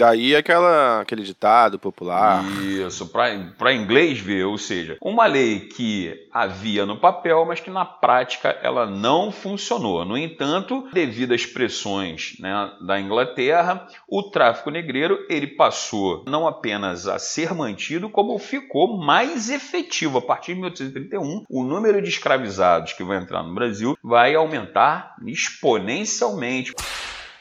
Daí 0.00 0.35
aquela, 0.35 1.02
aquele 1.02 1.23
ditado 1.23 1.78
popular. 1.78 2.42
Isso, 2.62 3.07
para 3.07 3.75
inglês 3.75 4.19
ver, 4.19 4.47
ou 4.47 4.57
seja, 4.57 4.97
uma 4.99 5.26
lei 5.26 5.61
que 5.61 6.26
havia 6.33 6.87
no 6.87 6.97
papel, 6.97 7.45
mas 7.45 7.61
que 7.61 7.69
na 7.69 7.85
prática 7.85 8.49
ela 8.62 8.87
não 8.87 9.30
funcionou. 9.30 10.02
No 10.07 10.16
entanto, 10.16 10.88
devido 10.90 11.35
às 11.35 11.45
pressões 11.45 12.35
né, 12.40 12.71
da 12.80 12.99
Inglaterra, 12.99 13.87
o 14.09 14.23
tráfico 14.23 14.71
negreiro 14.71 15.19
ele 15.28 15.49
passou 15.49 16.25
não 16.26 16.49
apenas 16.49 17.07
a 17.07 17.19
ser 17.19 17.52
mantido, 17.52 18.09
como 18.09 18.38
ficou 18.38 18.97
mais 18.97 19.50
efetivo. 19.50 20.16
A 20.16 20.23
partir 20.23 20.54
de 20.54 20.61
1831, 20.61 21.45
o 21.50 21.62
número 21.62 22.00
de 22.00 22.09
escravizados 22.09 22.95
que 22.95 23.04
vai 23.04 23.19
entrar 23.19 23.42
no 23.42 23.54
Brasil 23.54 23.99
vai 24.02 24.35
aumentar 24.35 25.14
exponencialmente 25.26 26.73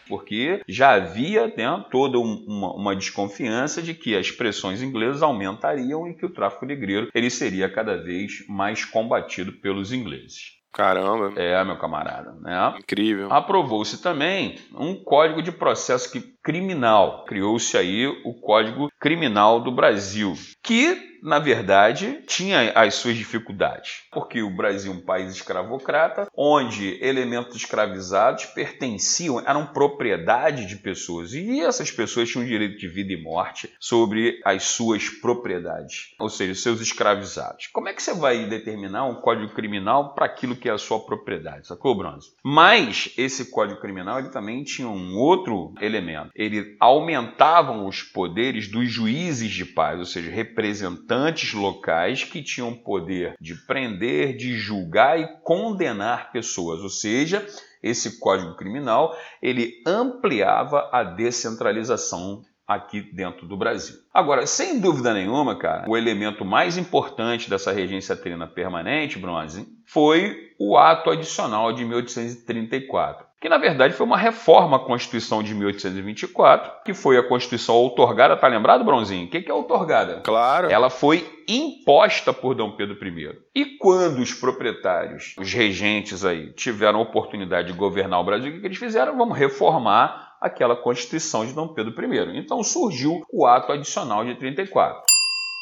porque 0.09 0.61
já 0.67 0.95
havia 0.95 1.47
né, 1.55 1.85
toda 1.91 2.17
uma, 2.17 2.73
uma, 2.73 2.95
desconfiança 2.95 3.81
de 3.81 3.93
que 3.93 4.17
as 4.17 4.31
pressões 4.31 4.81
inglesas 4.81 5.21
aumentariam 5.21 6.07
e 6.07 6.15
que 6.15 6.25
o 6.25 6.33
tráfico 6.33 6.65
negreiro 6.65 7.09
ele 7.13 7.29
seria 7.29 7.69
cada 7.69 7.95
vez 7.95 8.43
mais 8.49 8.83
combatido 8.83 9.53
pelos 9.53 9.93
ingleses. 9.93 10.59
Caramba. 10.71 11.33
É, 11.35 11.63
meu 11.63 11.77
camarada. 11.77 12.31
Né? 12.41 12.75
Incrível. 12.77 13.31
Aprovou-se 13.31 14.01
também 14.01 14.59
um 14.73 14.95
código 14.95 15.41
de 15.41 15.51
processo 15.51 16.11
criminal. 16.43 17.25
Criou-se 17.25 17.77
aí 17.77 18.07
o 18.07 18.33
Código 18.33 18.89
Criminal 18.99 19.61
do 19.61 19.71
Brasil, 19.71 20.33
que 20.63 21.09
na 21.21 21.39
verdade, 21.39 22.23
tinha 22.27 22.71
as 22.71 22.95
suas 22.95 23.15
dificuldades, 23.15 24.03
porque 24.11 24.41
o 24.41 24.55
Brasil 24.55 24.91
é 24.91 24.95
um 24.95 25.01
país 25.01 25.33
escravocrata, 25.33 26.27
onde 26.35 26.97
elementos 27.03 27.55
escravizados 27.55 28.45
pertenciam, 28.45 29.39
eram 29.39 29.67
propriedade 29.67 30.65
de 30.65 30.77
pessoas, 30.77 31.33
e 31.33 31.61
essas 31.61 31.91
pessoas 31.91 32.29
tinham 32.29 32.45
direito 32.45 32.77
de 32.77 32.87
vida 32.87 33.13
e 33.13 33.21
morte 33.21 33.69
sobre 33.79 34.39
as 34.45 34.63
suas 34.63 35.09
propriedades, 35.09 36.15
ou 36.19 36.29
seja, 36.29 36.55
seus 36.55 36.81
escravizados. 36.81 37.67
Como 37.67 37.89
é 37.89 37.93
que 37.93 38.01
você 38.01 38.13
vai 38.13 38.45
determinar 38.45 39.05
um 39.05 39.15
código 39.15 39.53
criminal 39.53 40.13
para 40.13 40.25
aquilo 40.25 40.55
que 40.55 40.69
é 40.69 40.71
a 40.71 40.77
sua 40.77 40.99
propriedade, 40.99 41.67
sacou, 41.67 41.95
Bronze? 41.95 42.31
Mas 42.43 43.13
esse 43.17 43.51
código 43.51 43.81
criminal 43.81 44.19
ele 44.19 44.29
também 44.29 44.63
tinha 44.63 44.87
um 44.87 45.17
outro 45.17 45.73
elemento. 45.81 46.28
Ele 46.35 46.75
aumentavam 46.79 47.87
os 47.87 48.01
poderes 48.01 48.67
dos 48.67 48.89
juízes 48.91 49.51
de 49.51 49.65
paz, 49.65 49.99
ou 49.99 50.05
seja, 50.05 50.29
representantes 50.29 51.53
locais 51.53 52.23
que 52.23 52.41
tinham 52.41 52.73
poder 52.73 53.35
de 53.39 53.55
prender, 53.65 54.35
de 54.35 54.57
julgar 54.57 55.19
e 55.19 55.27
condenar 55.43 56.31
pessoas, 56.31 56.81
ou 56.81 56.89
seja, 56.89 57.45
esse 57.81 58.19
Código 58.19 58.55
Criminal 58.55 59.15
ele 59.41 59.81
ampliava 59.85 60.89
a 60.91 61.03
descentralização 61.03 62.43
aqui 62.69 63.01
dentro 63.01 63.47
do 63.47 63.57
Brasil. 63.57 63.95
Agora, 64.13 64.45
sem 64.45 64.79
dúvida 64.79 65.11
nenhuma, 65.11 65.57
cara, 65.57 65.89
o 65.89 65.97
elemento 65.97 66.45
mais 66.45 66.77
importante 66.77 67.49
dessa 67.49 67.71
regência 67.71 68.15
trina 68.15 68.45
permanente, 68.45 69.17
Bronze, 69.17 69.67
foi 69.87 70.51
o 70.59 70.77
ato 70.77 71.09
adicional 71.09 71.73
de 71.73 71.83
1834 71.83 73.27
que 73.41 73.47
na 73.47 73.57
verdade 73.57 73.93
foi 73.93 74.05
uma 74.05 74.17
reforma 74.17 74.75
à 74.75 74.79
Constituição 74.79 75.41
de 75.41 75.55
1824, 75.55 76.83
que 76.83 76.93
foi 76.93 77.17
a 77.17 77.23
Constituição 77.23 77.75
outorgada, 77.75 78.35
tá 78.35 78.47
lembrado, 78.47 78.83
Bronzinho? 78.83 79.27
O 79.27 79.29
que 79.29 79.49
é 79.49 79.53
outorgada? 79.53 80.21
Claro. 80.25 80.69
Ela 80.69 80.89
foi 80.89 81.25
imposta 81.47 82.33
por 82.33 82.53
Dom 82.53 82.71
Pedro 82.71 82.97
I. 83.01 83.39
E 83.55 83.65
quando 83.77 84.19
os 84.19 84.33
proprietários, 84.33 85.35
os 85.39 85.53
regentes 85.53 86.25
aí, 86.25 86.51
tiveram 86.51 86.99
a 86.99 87.03
oportunidade 87.03 87.71
de 87.71 87.77
governar 87.77 88.19
o 88.19 88.25
Brasil, 88.25 88.57
o 88.57 88.59
que 88.59 88.67
eles 88.67 88.77
fizeram? 88.77 89.17
Vamos 89.17 89.37
reformar 89.37 90.28
aquela 90.41 90.75
Constituição 90.75 91.45
de 91.45 91.53
Dom 91.53 91.67
Pedro 91.69 91.93
I. 92.13 92.37
Então 92.37 92.63
surgiu 92.63 93.21
o 93.31 93.45
ato 93.45 93.71
adicional 93.71 94.23
de 94.25 94.35
34 94.35 95.03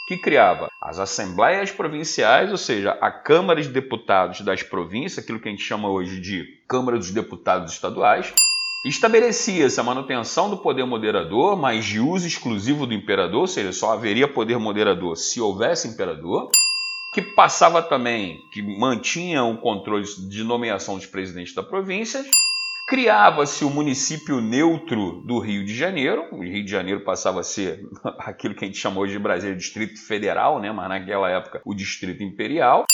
que 0.07 0.17
criava 0.17 0.71
as 0.81 0.99
assembleias 0.99 1.69
provinciais, 1.69 2.49
ou 2.49 2.57
seja, 2.57 2.91
a 3.01 3.11
Câmara 3.11 3.61
de 3.61 3.67
Deputados 3.67 4.39
das 4.39 4.63
províncias, 4.63 5.21
aquilo 5.21 5.37
que 5.37 5.49
a 5.49 5.51
gente 5.51 5.63
chama 5.63 5.89
hoje 5.89 6.21
de 6.21 6.45
Câmara 6.65 6.97
dos 6.97 7.11
Deputados 7.11 7.73
Estaduais, 7.73 8.33
estabelecia-se 8.85 9.77
a 9.77 9.83
manutenção 9.83 10.49
do 10.49 10.57
poder 10.59 10.85
moderador, 10.85 11.57
mas 11.57 11.83
de 11.83 11.99
uso 11.99 12.25
exclusivo 12.25 12.87
do 12.87 12.93
imperador, 12.93 13.41
ou 13.41 13.47
seja, 13.47 13.73
só 13.73 13.91
haveria 13.91 14.29
poder 14.29 14.57
moderador 14.57 15.17
se 15.17 15.41
houvesse 15.41 15.89
imperador, 15.89 16.49
que 17.13 17.21
passava 17.21 17.81
também, 17.81 18.47
que 18.53 18.61
mantinha 18.61 19.43
o 19.43 19.57
controle 19.57 20.05
de 20.29 20.41
nomeação 20.41 20.95
dos 20.95 21.05
presidentes 21.05 21.53
da 21.53 21.63
província, 21.63 22.23
Criava-se 22.87 23.65
o 23.65 23.69
município 23.69 24.39
neutro 24.39 25.21
do 25.25 25.39
Rio 25.39 25.65
de 25.65 25.75
Janeiro. 25.75 26.25
O 26.31 26.41
Rio 26.41 26.63
de 26.63 26.71
Janeiro 26.71 27.01
passava 27.03 27.41
a 27.41 27.43
ser 27.43 27.85
aquilo 28.19 28.55
que 28.55 28.63
a 28.63 28.67
gente 28.67 28.79
chamou 28.79 29.05
de 29.05 29.19
Brasília 29.19 29.53
Distrito 29.53 29.99
Federal, 30.07 30.61
né? 30.61 30.71
mas 30.71 30.87
naquela 30.87 31.29
época 31.29 31.61
o 31.65 31.75
Distrito 31.75 32.23
Imperial. 32.23 32.85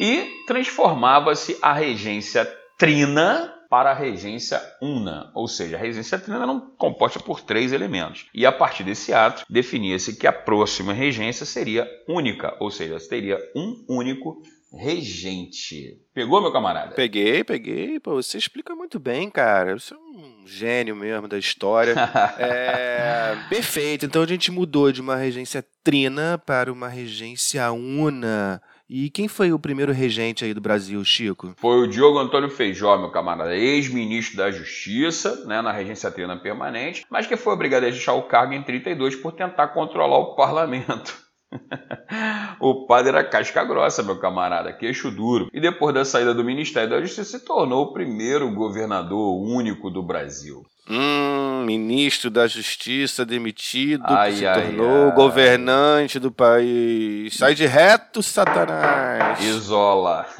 E 0.00 0.44
transformava-se 0.48 1.56
a 1.62 1.72
regência 1.72 2.44
trina 2.76 3.54
para 3.70 3.92
a 3.92 3.94
regência 3.94 4.60
una, 4.80 5.30
ou 5.34 5.48
seja, 5.48 5.76
a 5.76 5.80
regência 5.80 6.18
trina 6.18 6.42
era 6.42 6.60
composta 6.76 7.20
por 7.20 7.40
três 7.40 7.72
elementos. 7.72 8.26
E 8.34 8.44
a 8.44 8.52
partir 8.52 8.84
desse 8.84 9.12
ato, 9.12 9.44
definia-se 9.48 10.16
que 10.16 10.26
a 10.26 10.32
próxima 10.32 10.92
regência 10.92 11.46
seria 11.46 11.88
única, 12.08 12.56
ou 12.60 12.70
seja, 12.70 12.98
teria 13.08 13.38
um 13.54 13.84
único 13.88 14.42
regente. 14.76 15.98
Pegou, 16.14 16.40
meu 16.40 16.52
camarada? 16.52 16.94
Peguei, 16.94 17.42
peguei. 17.42 17.98
Pô, 17.98 18.14
você 18.14 18.38
explica 18.38 18.74
muito 18.74 18.98
bem, 18.98 19.30
cara. 19.30 19.78
Você 19.78 19.94
é 19.94 19.96
um 19.96 20.46
gênio 20.46 20.94
mesmo 20.94 21.26
da 21.26 21.38
história. 21.38 21.94
é, 22.38 23.36
perfeito. 23.48 24.06
Então 24.06 24.22
a 24.22 24.26
gente 24.26 24.50
mudou 24.50 24.92
de 24.92 25.00
uma 25.00 25.16
regência 25.16 25.64
trina 25.82 26.38
para 26.38 26.72
uma 26.72 26.88
regência 26.88 27.70
una. 27.72 28.62
E 28.88 29.10
quem 29.10 29.26
foi 29.26 29.52
o 29.52 29.58
primeiro 29.58 29.92
regente 29.92 30.44
aí 30.44 30.54
do 30.54 30.60
Brasil, 30.60 31.04
Chico? 31.04 31.54
Foi 31.56 31.82
o 31.82 31.88
Diogo 31.88 32.20
Antônio 32.20 32.48
Feijó, 32.48 32.96
meu 32.96 33.10
camarada, 33.10 33.56
ex-ministro 33.56 34.36
da 34.36 34.50
Justiça, 34.52 35.44
né, 35.44 35.60
na 35.60 35.72
regência 35.72 36.08
trina 36.10 36.36
permanente, 36.36 37.04
mas 37.10 37.26
que 37.26 37.36
foi 37.36 37.52
obrigado 37.52 37.82
a 37.82 37.90
deixar 37.90 38.14
o 38.14 38.22
cargo 38.22 38.52
em 38.52 38.62
32 38.62 39.16
por 39.16 39.32
tentar 39.32 39.68
controlar 39.68 40.18
o 40.18 40.36
parlamento. 40.36 41.25
o 42.60 42.86
padre 42.86 43.10
era 43.10 43.24
casca 43.24 43.64
grossa, 43.64 44.02
meu 44.02 44.18
camarada, 44.18 44.72
queixo 44.72 45.10
duro. 45.10 45.48
E 45.52 45.60
depois 45.60 45.94
da 45.94 46.04
saída 46.04 46.34
do 46.34 46.44
Ministério 46.44 46.90
da 46.90 47.00
Justiça, 47.00 47.38
se 47.38 47.44
tornou 47.44 47.84
o 47.84 47.92
primeiro 47.92 48.52
governador 48.52 49.40
único 49.40 49.90
do 49.90 50.02
Brasil. 50.02 50.64
Hum, 50.88 51.64
ministro 51.64 52.30
da 52.30 52.46
Justiça 52.46 53.24
demitido, 53.24 54.04
ai, 54.06 54.30
que 54.30 54.38
se 54.38 54.46
ai, 54.46 54.62
tornou 54.62 55.06
ai. 55.06 55.14
governante 55.14 56.18
do 56.18 56.30
país. 56.30 57.36
Sai 57.36 57.54
de 57.54 57.66
reto, 57.66 58.22
Satanás! 58.22 59.40
Isola! 59.42 60.26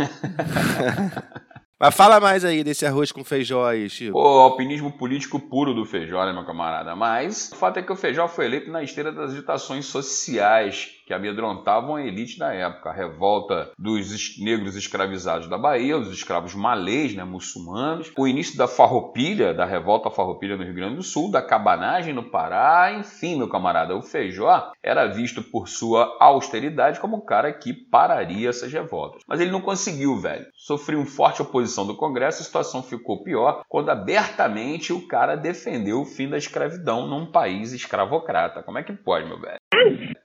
Mas 1.78 1.94
fala 1.94 2.18
mais 2.18 2.42
aí 2.42 2.64
desse 2.64 2.86
arroz 2.86 3.12
com 3.12 3.22
feijó 3.22 3.66
aí, 3.66 3.90
Chico. 3.90 4.12
Pô, 4.12 4.26
alpinismo 4.40 4.96
político 4.96 5.38
puro 5.38 5.74
do 5.74 5.84
feijó, 5.84 6.24
né, 6.24 6.32
meu 6.32 6.46
camarada? 6.46 6.96
Mas 6.96 7.52
o 7.52 7.56
fato 7.56 7.78
é 7.78 7.82
que 7.82 7.92
o 7.92 7.96
feijó 7.96 8.26
foi 8.28 8.46
eleito 8.46 8.70
na 8.70 8.82
esteira 8.82 9.12
das 9.12 9.32
agitações 9.32 9.84
sociais 9.84 10.95
que 11.06 11.14
amedrontavam 11.14 11.94
a 11.94 12.02
elite 12.02 12.38
da 12.38 12.52
época. 12.52 12.90
A 12.90 12.92
revolta 12.92 13.70
dos 13.78 14.36
negros 14.38 14.74
escravizados 14.74 15.48
da 15.48 15.56
Bahia, 15.56 15.96
os 15.96 16.12
escravos 16.12 16.54
malês, 16.54 17.14
né, 17.14 17.22
muçulmanos, 17.22 18.12
o 18.18 18.26
início 18.26 18.58
da 18.58 18.66
farroupilha, 18.66 19.54
da 19.54 19.64
revolta 19.64 20.10
farroupilha 20.10 20.56
no 20.56 20.64
Rio 20.64 20.74
Grande 20.74 20.96
do 20.96 21.02
Sul, 21.02 21.30
da 21.30 21.40
cabanagem 21.40 22.12
no 22.12 22.24
Pará, 22.24 22.92
enfim, 22.92 23.36
meu 23.36 23.48
camarada, 23.48 23.94
o 23.94 24.02
Feijó 24.02 24.72
era 24.82 25.06
visto 25.06 25.42
por 25.42 25.68
sua 25.68 26.16
austeridade 26.18 26.98
como 26.98 27.18
o 27.18 27.24
cara 27.24 27.52
que 27.52 27.72
pararia 27.72 28.48
essas 28.48 28.72
revoltas. 28.72 29.22
Mas 29.28 29.40
ele 29.40 29.52
não 29.52 29.60
conseguiu, 29.60 30.16
velho. 30.16 30.46
Sofreu 30.56 30.98
um 30.98 31.06
forte 31.06 31.40
oposição 31.40 31.86
do 31.86 31.96
Congresso, 31.96 32.42
a 32.42 32.44
situação 32.44 32.82
ficou 32.82 33.22
pior 33.22 33.62
quando 33.68 33.90
abertamente 33.90 34.92
o 34.92 35.06
cara 35.06 35.36
defendeu 35.36 36.00
o 36.00 36.04
fim 36.04 36.28
da 36.28 36.36
escravidão 36.36 37.06
num 37.06 37.30
país 37.30 37.72
escravocrata. 37.72 38.62
Como 38.62 38.78
é 38.78 38.82
que 38.82 38.92
pode, 38.92 39.26
meu 39.26 39.40
velho? 39.40 39.60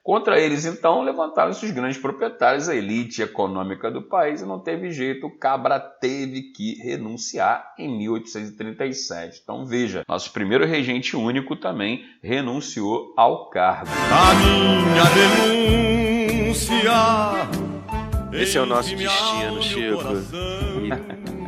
Contra 0.03 0.39
eles, 0.39 0.65
então, 0.71 1.01
levantaram-se 1.01 1.65
os 1.65 1.71
grandes 1.71 1.97
proprietários, 1.97 2.69
a 2.69 2.75
elite 2.75 3.21
econômica 3.21 3.91
do 3.91 4.01
país, 4.01 4.41
e 4.41 4.45
não 4.45 4.59
teve 4.59 4.91
jeito, 4.91 5.27
o 5.27 5.37
Cabra 5.37 5.79
teve 5.79 6.51
que 6.53 6.75
renunciar 6.81 7.73
em 7.77 7.97
1837. 7.97 9.41
Então 9.43 9.65
veja, 9.65 10.03
nosso 10.07 10.31
primeiro 10.31 10.65
regente 10.65 11.15
único 11.15 11.55
também 11.55 12.03
renunciou 12.21 13.13
ao 13.17 13.49
cargo. 13.49 13.89
A 14.11 14.33
minha 14.35 15.03
denúncia. 16.45 16.71
Esse 18.33 18.57
é 18.57 18.61
o 18.61 18.65
nosso 18.65 18.95
destino, 18.95 19.61
Chico. 19.61 20.01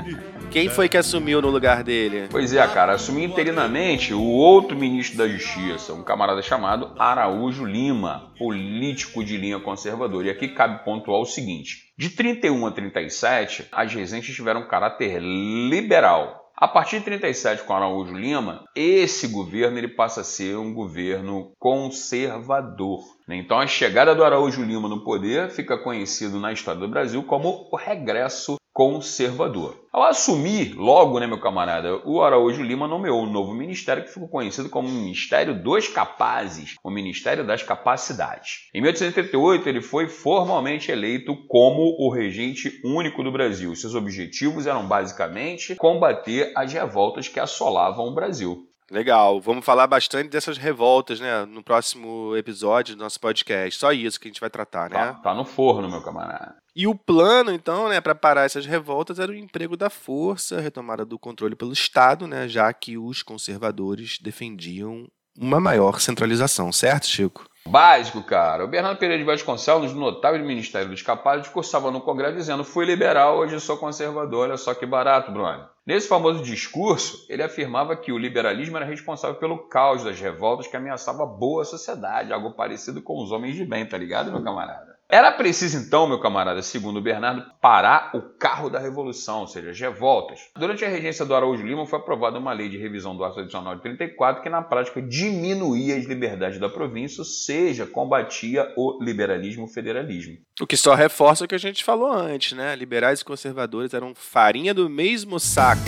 Quem 0.54 0.70
foi 0.70 0.88
que 0.88 0.98
assumiu 0.98 1.42
no 1.42 1.50
lugar 1.50 1.84
dele? 1.84 2.28
Pois 2.30 2.54
é, 2.54 2.68
cara, 2.68 2.94
assumiu 2.94 3.26
interinamente 3.26 4.14
o 4.14 4.22
outro 4.22 4.78
ministro 4.78 5.18
da 5.18 5.28
Justiça, 5.28 5.96
um 5.96 6.04
camarada 6.04 6.44
chamado 6.44 6.92
Araújo 7.00 7.66
Lima, 7.66 8.32
político 8.38 9.24
de 9.24 9.36
linha 9.36 9.60
conservadora. 9.60 10.28
E 10.28 10.30
aqui 10.30 10.50
cabe 10.50 10.86
pontuar 10.86 11.20
o 11.20 11.26
seguinte: 11.26 11.92
de 11.98 12.12
31 12.12 12.68
a 12.68 12.72
37, 12.72 13.68
as 13.72 13.92
regências 13.92 14.36
tiveram 14.36 14.68
caráter 14.68 15.20
liberal. 15.20 16.44
A 16.56 16.68
partir 16.68 17.00
de 17.00 17.06
37, 17.06 17.64
com 17.64 17.74
Araújo 17.74 18.14
Lima, 18.14 18.64
esse 18.76 19.30
governo 19.30 19.80
ele 19.80 19.88
passa 19.88 20.22
a 20.22 20.24
ser 20.24 20.56
um 20.56 20.72
governo 20.72 21.52
conservador. 21.58 23.00
Então, 23.28 23.60
a 23.60 23.66
chegada 23.66 24.14
do 24.14 24.24
Araújo 24.24 24.64
Lima 24.64 24.88
no 24.88 25.04
poder 25.04 25.50
fica 25.50 25.80
conhecido 25.80 26.40
na 26.40 26.54
história 26.54 26.80
do 26.80 26.88
Brasil 26.88 27.24
como 27.24 27.68
o 27.72 27.76
regresso 27.76 28.56
conservador. 28.74 29.80
Ao 29.94 30.04
assumir 30.04 30.74
logo, 30.74 31.20
né, 31.20 31.28
meu 31.28 31.40
camarada, 31.40 32.02
o 32.04 32.24
Araújo 32.24 32.64
Lima 32.64 32.88
nomeou 32.88 33.22
um 33.22 33.32
novo 33.32 33.54
ministério 33.54 34.04
que 34.04 34.12
ficou 34.12 34.28
conhecido 34.28 34.68
como 34.68 34.90
Ministério 34.90 35.54
dos 35.54 35.88
Capazes, 35.88 36.76
o 36.84 36.90
Ministério 36.90 37.46
das 37.46 37.62
Capacidades. 37.62 38.68
Em 38.74 38.82
1838, 38.82 39.70
ele 39.70 39.82
foi 39.82 40.08
formalmente 40.08 40.92
eleito 40.92 41.36
como 41.48 41.96
o 42.00 42.10
regente 42.10 42.82
único 42.84 43.24
do 43.24 43.32
Brasil. 43.32 43.76
Seus 43.76 43.94
objetivos 43.94 44.66
eram 44.66 44.88
basicamente 44.88 45.76
combater 45.76 46.52
as 46.56 46.74
revoltas 46.74 47.28
que 47.28 47.40
assolavam 47.40 48.08
o 48.08 48.16
Brasil. 48.16 48.68
Legal, 48.90 49.40
vamos 49.40 49.64
falar 49.64 49.88
bastante 49.88 50.30
dessas 50.30 50.58
revoltas, 50.58 51.20
né, 51.20 51.46
no 51.46 51.64
próximo 51.64 52.36
episódio 52.36 52.96
do 52.96 53.04
nosso 53.04 53.20
podcast. 53.20 53.80
Só 53.80 53.92
isso 53.92 54.20
que 54.20 54.28
a 54.28 54.32
gente 54.32 54.42
vai 54.42 54.50
tratar, 54.50 54.90
né? 54.90 54.98
Tá, 54.98 55.14
tá 55.14 55.34
no 55.34 55.46
forno, 55.46 55.90
meu 55.90 56.02
camarada. 56.02 56.63
E 56.76 56.88
o 56.88 56.96
plano, 56.96 57.52
então, 57.52 57.88
né, 57.88 58.02
para 58.02 58.16
parar 58.16 58.46
essas 58.46 58.66
revoltas 58.66 59.20
era 59.20 59.32
o 59.32 59.36
emprego 59.36 59.78
da 59.78 59.90
força, 59.92 60.58
a 60.58 60.62
retomada 60.62 61.06
do 61.06 61.20
controle 61.20 61.56
pelo 61.56 61.72
Estado, 61.72 62.28
né, 62.28 62.48
já 62.48 62.74
que 62.74 62.98
os 62.98 63.22
conservadores 63.22 64.18
defendiam 64.20 65.08
uma 65.38 65.60
maior 65.60 66.00
centralização, 66.00 66.72
certo, 66.72 67.06
Chico? 67.06 67.46
Básico, 67.66 68.22
cara. 68.22 68.66
O 68.66 68.68
Bernardo 68.68 68.98
Pereira 68.98 69.24
de 69.24 69.26
Vasconcelos, 69.26 69.94
notável 69.94 70.40
do 70.40 70.46
Ministério 70.46 70.90
dos 70.90 71.02
Capazes, 71.02 71.44
discursava 71.44 71.90
no 71.92 72.02
Congresso 72.02 72.36
dizendo: 72.36 72.64
fui 72.64 72.86
liberal, 72.86 73.38
hoje 73.38 73.60
sou 73.60 73.78
conservador, 73.78 74.50
olha 74.50 74.58
só 74.58 74.74
que 74.74 74.86
barato, 74.86 75.32
Bruno. 75.32 75.66
Nesse 75.86 76.08
famoso 76.08 76.44
discurso, 76.44 77.26
ele 77.30 77.42
afirmava 77.42 77.96
que 77.96 78.12
o 78.12 78.18
liberalismo 78.18 78.78
era 78.78 78.86
responsável 78.86 79.38
pelo 79.38 79.70
caos 79.70 80.04
das 80.04 80.20
revoltas 80.20 80.68
que 80.68 80.76
ameaçava 80.76 81.24
a 81.24 81.26
boa 81.28 81.64
sociedade, 81.64 82.34
algo 82.34 82.52
parecido 82.52 83.02
com 83.02 83.22
os 83.22 83.32
homens 83.32 83.56
de 83.56 83.66
bem, 83.66 83.86
tá 83.86 83.98
ligado, 83.98 84.32
meu 84.32 84.44
camarada? 84.44 84.93
Era 85.10 85.32
preciso 85.32 85.78
então, 85.78 86.08
meu 86.08 86.20
camarada, 86.20 86.62
segundo 86.62 87.02
Bernardo, 87.02 87.46
parar 87.62 88.12
o 88.16 88.22
carro 88.22 88.70
da 88.70 88.80
revolução, 88.80 89.42
ou 89.42 89.48
seja, 89.48 89.70
as 89.70 89.80
revoltas. 89.80 90.40
Durante 90.58 90.84
a 90.84 90.90
regência 90.90 91.26
do 91.26 91.36
Araújo 91.36 91.64
Lima 91.64 91.86
foi 91.86 92.00
aprovada 92.00 92.40
uma 92.40 92.54
lei 92.54 92.70
de 92.70 92.78
revisão 92.78 93.16
do 93.16 93.24
ato 93.24 93.40
adicional 93.40 93.76
de 93.76 93.82
34 93.82 94.42
que 94.42 94.50
na 94.50 94.62
prática 94.62 95.02
diminuía 95.02 95.98
as 95.98 96.06
liberdades 96.06 96.60
da 96.60 96.70
província, 96.70 97.22
ou 97.22 97.26
seja, 97.26 97.86
combatia 97.86 98.74
o 98.76 98.98
liberalismo 99.04 99.68
federalismo. 99.68 100.38
O 100.60 100.66
que 100.66 100.78
só 100.78 100.96
reforça 100.96 101.46
o 101.46 101.48
que 101.48 101.56
a 101.56 101.60
gente 101.60 101.84
falou 101.84 102.12
antes, 102.12 102.54
né? 102.54 102.76
Liberais 102.76 103.22
e 103.22 103.26
conservadores 103.26 103.94
eram 103.94 104.14
farinha 104.16 104.74
do 104.74 104.90
mesmo 104.90 105.40
saco. 105.40 105.82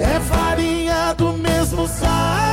É 0.00 0.18
farinha 0.20 1.12
do 1.14 1.32
mesmo 1.32 1.86
saco, 1.86 2.43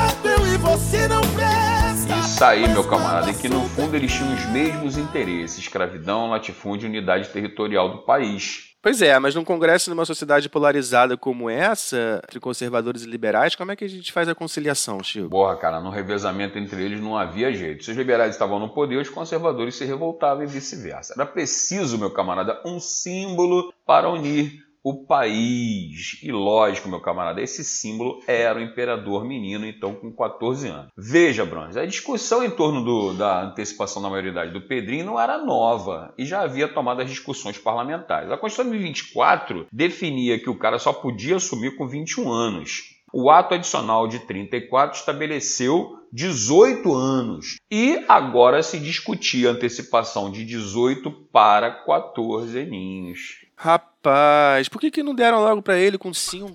você 0.72 1.06
não 1.06 1.20
presta. 1.20 2.16
Isso 2.24 2.44
aí, 2.46 2.66
meu 2.70 2.88
camarada, 2.88 3.30
e 3.30 3.34
que 3.34 3.50
no 3.50 3.62
fundo 3.70 3.94
eles 3.94 4.14
tinham 4.14 4.34
os 4.34 4.46
mesmos 4.46 4.98
interesses: 4.98 5.58
escravidão, 5.58 6.30
latifúndio 6.30 6.88
e 6.88 6.90
unidade 6.90 7.28
territorial 7.28 7.90
do 7.90 7.98
país. 8.04 8.72
Pois 8.82 9.02
é, 9.02 9.20
mas 9.20 9.36
num 9.36 9.44
congresso 9.44 9.90
numa 9.90 10.06
sociedade 10.06 10.48
polarizada 10.48 11.18
como 11.18 11.50
essa, 11.50 12.22
entre 12.24 12.40
conservadores 12.40 13.04
e 13.04 13.06
liberais, 13.06 13.54
como 13.54 13.72
é 13.72 13.76
que 13.76 13.84
a 13.84 13.90
gente 13.90 14.14
faz 14.14 14.30
a 14.30 14.34
conciliação, 14.34 15.04
Chico? 15.04 15.30
Porra, 15.30 15.58
cara, 15.58 15.82
no 15.82 15.92
revezamento 15.92 16.58
entre 16.58 16.82
eles 16.84 17.02
não 17.02 17.18
havia 17.18 17.54
jeito. 17.54 17.84
Se 17.84 17.92
os 17.92 17.98
liberais 17.98 18.34
estavam 18.34 18.58
no 18.58 18.70
poder, 18.70 18.96
os 18.96 19.10
conservadores 19.10 19.76
se 19.76 19.84
revoltavam 19.84 20.44
e 20.44 20.48
vice-versa. 20.48 21.14
Era 21.16 21.26
preciso, 21.28 22.00
meu 22.00 22.12
camarada, 22.12 22.60
um 22.66 22.80
símbolo 22.80 23.74
para 23.86 24.10
unir 24.10 24.64
o 24.84 25.06
país. 25.06 26.20
E 26.24 26.32
lógico, 26.32 26.90
meu 26.90 27.00
camarada, 27.00 27.42
esse 27.42 27.64
símbolo 27.64 28.22
era 28.28 28.60
o 28.60 28.62
imperador 28.62 29.26
menino, 29.26 29.66
então 29.66 29.94
com 29.94 30.12
14 30.12 30.68
anos. 30.68 30.92
Veja, 30.98 31.46
Bronze, 31.46 31.80
a 31.80 31.86
discussão 31.86 32.44
em 32.44 32.50
torno 32.50 32.84
do, 32.84 33.14
da 33.14 33.44
antecipação 33.44 34.02
da 34.02 34.10
maioridade 34.10 34.52
do 34.52 34.62
Pedrinho 34.62 35.06
não 35.06 35.20
era 35.20 35.38
nova 35.38 36.14
e 36.18 36.26
já 36.26 36.42
havia 36.42 36.68
tomado 36.68 37.02
as 37.02 37.10
discussões 37.10 37.58
parlamentares. 37.58 38.32
A 38.32 38.38
Constituição 38.38 38.72
de 38.72 38.84
24 38.84 39.68
definia 39.72 40.40
que 40.40 40.50
o 40.50 40.58
cara 40.58 40.80
só 40.80 40.92
podia 40.92 41.36
assumir 41.36 41.76
com 41.76 41.88
21 41.88 42.32
anos. 42.32 43.02
O 43.14 43.30
ato 43.30 43.56
adicional 43.56 44.08
de 44.08 44.20
34 44.20 44.98
estabeleceu 44.98 45.98
18 46.14 46.94
anos 46.94 47.58
e 47.70 48.04
agora 48.08 48.64
se 48.64 48.80
discutia 48.80 49.50
a 49.50 49.52
antecipação 49.52 50.32
de 50.32 50.46
18 50.46 51.12
para 51.32 51.72
14 51.72 52.58
aninhos. 52.58 53.41
Rapaz, 53.64 54.68
por 54.68 54.82
que, 54.82 54.90
que 54.90 55.04
não 55.04 55.14
deram 55.14 55.40
logo 55.40 55.62
para 55.62 55.78
ele 55.78 55.96
com 55.96 56.12
5? 56.12 56.52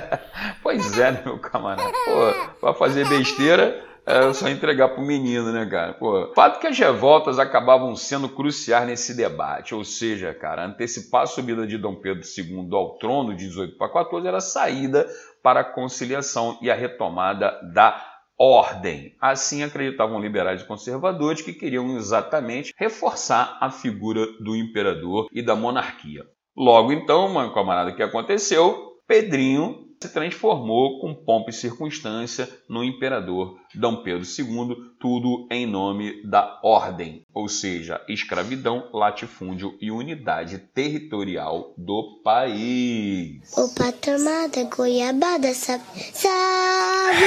pois 0.62 0.98
é, 0.98 1.22
meu 1.22 1.38
camarada. 1.38 1.92
Pô, 1.92 2.58
pra 2.58 2.72
fazer 2.72 3.06
besteira, 3.06 3.84
é 4.06 4.32
só 4.32 4.48
entregar 4.48 4.88
pro 4.88 5.02
menino, 5.02 5.52
né, 5.52 5.66
cara? 5.66 5.92
Pô, 5.92 6.32
fato 6.34 6.58
que 6.58 6.66
as 6.66 6.78
revoltas 6.78 7.38
acabavam 7.38 7.94
sendo 7.94 8.26
cruciais 8.26 8.86
nesse 8.86 9.14
debate, 9.14 9.74
ou 9.74 9.84
seja, 9.84 10.32
cara, 10.32 10.64
antecipar 10.64 11.24
a 11.24 11.26
subida 11.26 11.66
de 11.66 11.76
Dom 11.76 11.96
Pedro 11.96 12.24
II 12.24 12.70
ao 12.72 12.96
trono 12.96 13.36
de 13.36 13.46
18 13.46 13.76
para 13.76 13.92
14 13.92 14.26
era 14.26 14.38
a 14.38 14.40
saída 14.40 15.06
para 15.42 15.60
a 15.60 15.64
conciliação 15.64 16.56
e 16.62 16.70
a 16.70 16.74
retomada 16.74 17.60
da 17.74 18.09
ordem. 18.40 19.14
Assim 19.20 19.62
acreditavam 19.62 20.18
liberais 20.18 20.62
e 20.62 20.66
conservadores 20.66 21.42
que 21.42 21.52
queriam 21.52 21.94
exatamente 21.98 22.72
reforçar 22.78 23.58
a 23.60 23.70
figura 23.70 24.26
do 24.40 24.56
imperador 24.56 25.28
e 25.30 25.42
da 25.42 25.54
monarquia. 25.54 26.24
Logo 26.56 26.90
então, 26.90 27.30
meu 27.30 27.52
camarada, 27.52 27.94
que 27.94 28.02
aconteceu? 28.02 28.96
Pedrinho 29.06 29.90
se 30.02 30.12
transformou 30.12 30.98
com 31.00 31.14
pompa 31.14 31.50
e 31.50 31.52
circunstância 31.52 32.48
no 32.66 32.82
imperador 32.82 33.58
Dom 33.74 34.02
Pedro 34.02 34.22
II, 34.24 34.74
tudo 34.98 35.46
em 35.50 35.66
nome 35.66 36.26
da 36.26 36.58
ordem, 36.64 37.22
ou 37.32 37.48
seja, 37.48 38.00
escravidão, 38.08 38.88
latifúndio 38.92 39.76
e 39.80 39.90
unidade 39.90 40.58
territorial 40.58 41.74
do 41.76 42.20
país. 42.24 43.40
Opa, 43.56 43.92
tomada, 43.92 44.64
goiabada, 44.64 45.54
sabe? 45.54 45.82
Sabe! 46.12 47.24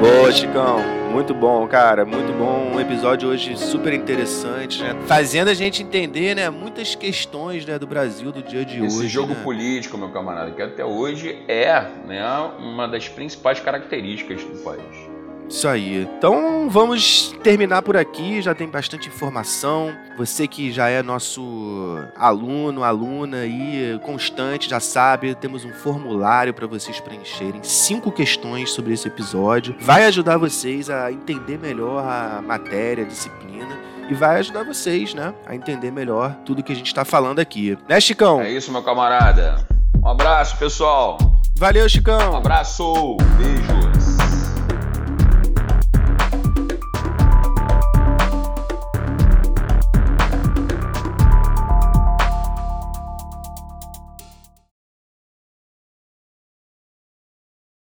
Boa, 0.00 0.30
Chicão. 0.32 1.06
Muito 1.16 1.32
bom, 1.32 1.66
cara. 1.66 2.04
Muito 2.04 2.30
bom. 2.36 2.72
Um 2.74 2.80
episódio 2.80 3.30
hoje 3.30 3.56
super 3.56 3.94
interessante, 3.94 4.82
né? 4.82 4.94
Fazendo 5.06 5.48
a 5.48 5.54
gente 5.54 5.82
entender, 5.82 6.34
né, 6.34 6.50
muitas 6.50 6.94
questões 6.94 7.64
né, 7.64 7.78
do 7.78 7.86
Brasil 7.86 8.30
do 8.30 8.42
dia 8.42 8.64
de 8.66 8.76
Esse 8.76 8.84
hoje. 8.84 8.98
Esse 8.98 9.08
jogo 9.08 9.32
né? 9.32 9.42
político, 9.42 9.96
meu 9.96 10.10
camarada, 10.10 10.50
que 10.50 10.60
até 10.60 10.84
hoje 10.84 11.42
é 11.48 11.80
né, 12.06 12.22
uma 12.58 12.86
das 12.86 13.08
principais 13.08 13.60
características 13.60 14.44
do 14.44 14.62
país. 14.62 15.15
Isso 15.48 15.68
aí. 15.68 16.08
Então 16.18 16.68
vamos 16.68 17.34
terminar 17.42 17.82
por 17.82 17.96
aqui. 17.96 18.42
Já 18.42 18.54
tem 18.54 18.68
bastante 18.68 19.08
informação. 19.08 19.94
Você 20.16 20.46
que 20.46 20.72
já 20.72 20.88
é 20.88 21.02
nosso 21.02 21.98
aluno, 22.16 22.82
aluna 22.82 23.38
aí 23.38 23.98
constante, 24.02 24.68
já 24.68 24.80
sabe, 24.80 25.34
temos 25.34 25.64
um 25.64 25.72
formulário 25.72 26.54
para 26.54 26.66
vocês 26.66 27.00
preencherem. 27.00 27.62
Cinco 27.62 28.10
questões 28.10 28.70
sobre 28.70 28.94
esse 28.94 29.06
episódio. 29.08 29.76
Vai 29.80 30.04
ajudar 30.06 30.38
vocês 30.38 30.88
a 30.90 31.12
entender 31.12 31.58
melhor 31.58 32.04
a 32.04 32.42
matéria, 32.42 33.04
a 33.04 33.06
disciplina 33.06 33.76
e 34.08 34.14
vai 34.14 34.38
ajudar 34.38 34.64
vocês, 34.64 35.14
né, 35.14 35.34
a 35.44 35.54
entender 35.54 35.90
melhor 35.90 36.34
tudo 36.44 36.62
que 36.62 36.72
a 36.72 36.76
gente 36.76 36.86
está 36.86 37.04
falando 37.04 37.40
aqui. 37.40 37.76
Né, 37.88 38.00
Chicão? 38.00 38.40
É 38.40 38.50
isso, 38.50 38.70
meu 38.70 38.82
camarada. 38.82 39.66
Um 40.02 40.08
abraço, 40.08 40.56
pessoal. 40.56 41.18
Valeu, 41.56 41.88
Chicão. 41.88 42.32
Um 42.32 42.36
abraço. 42.36 43.16
Beijo. 43.36 43.85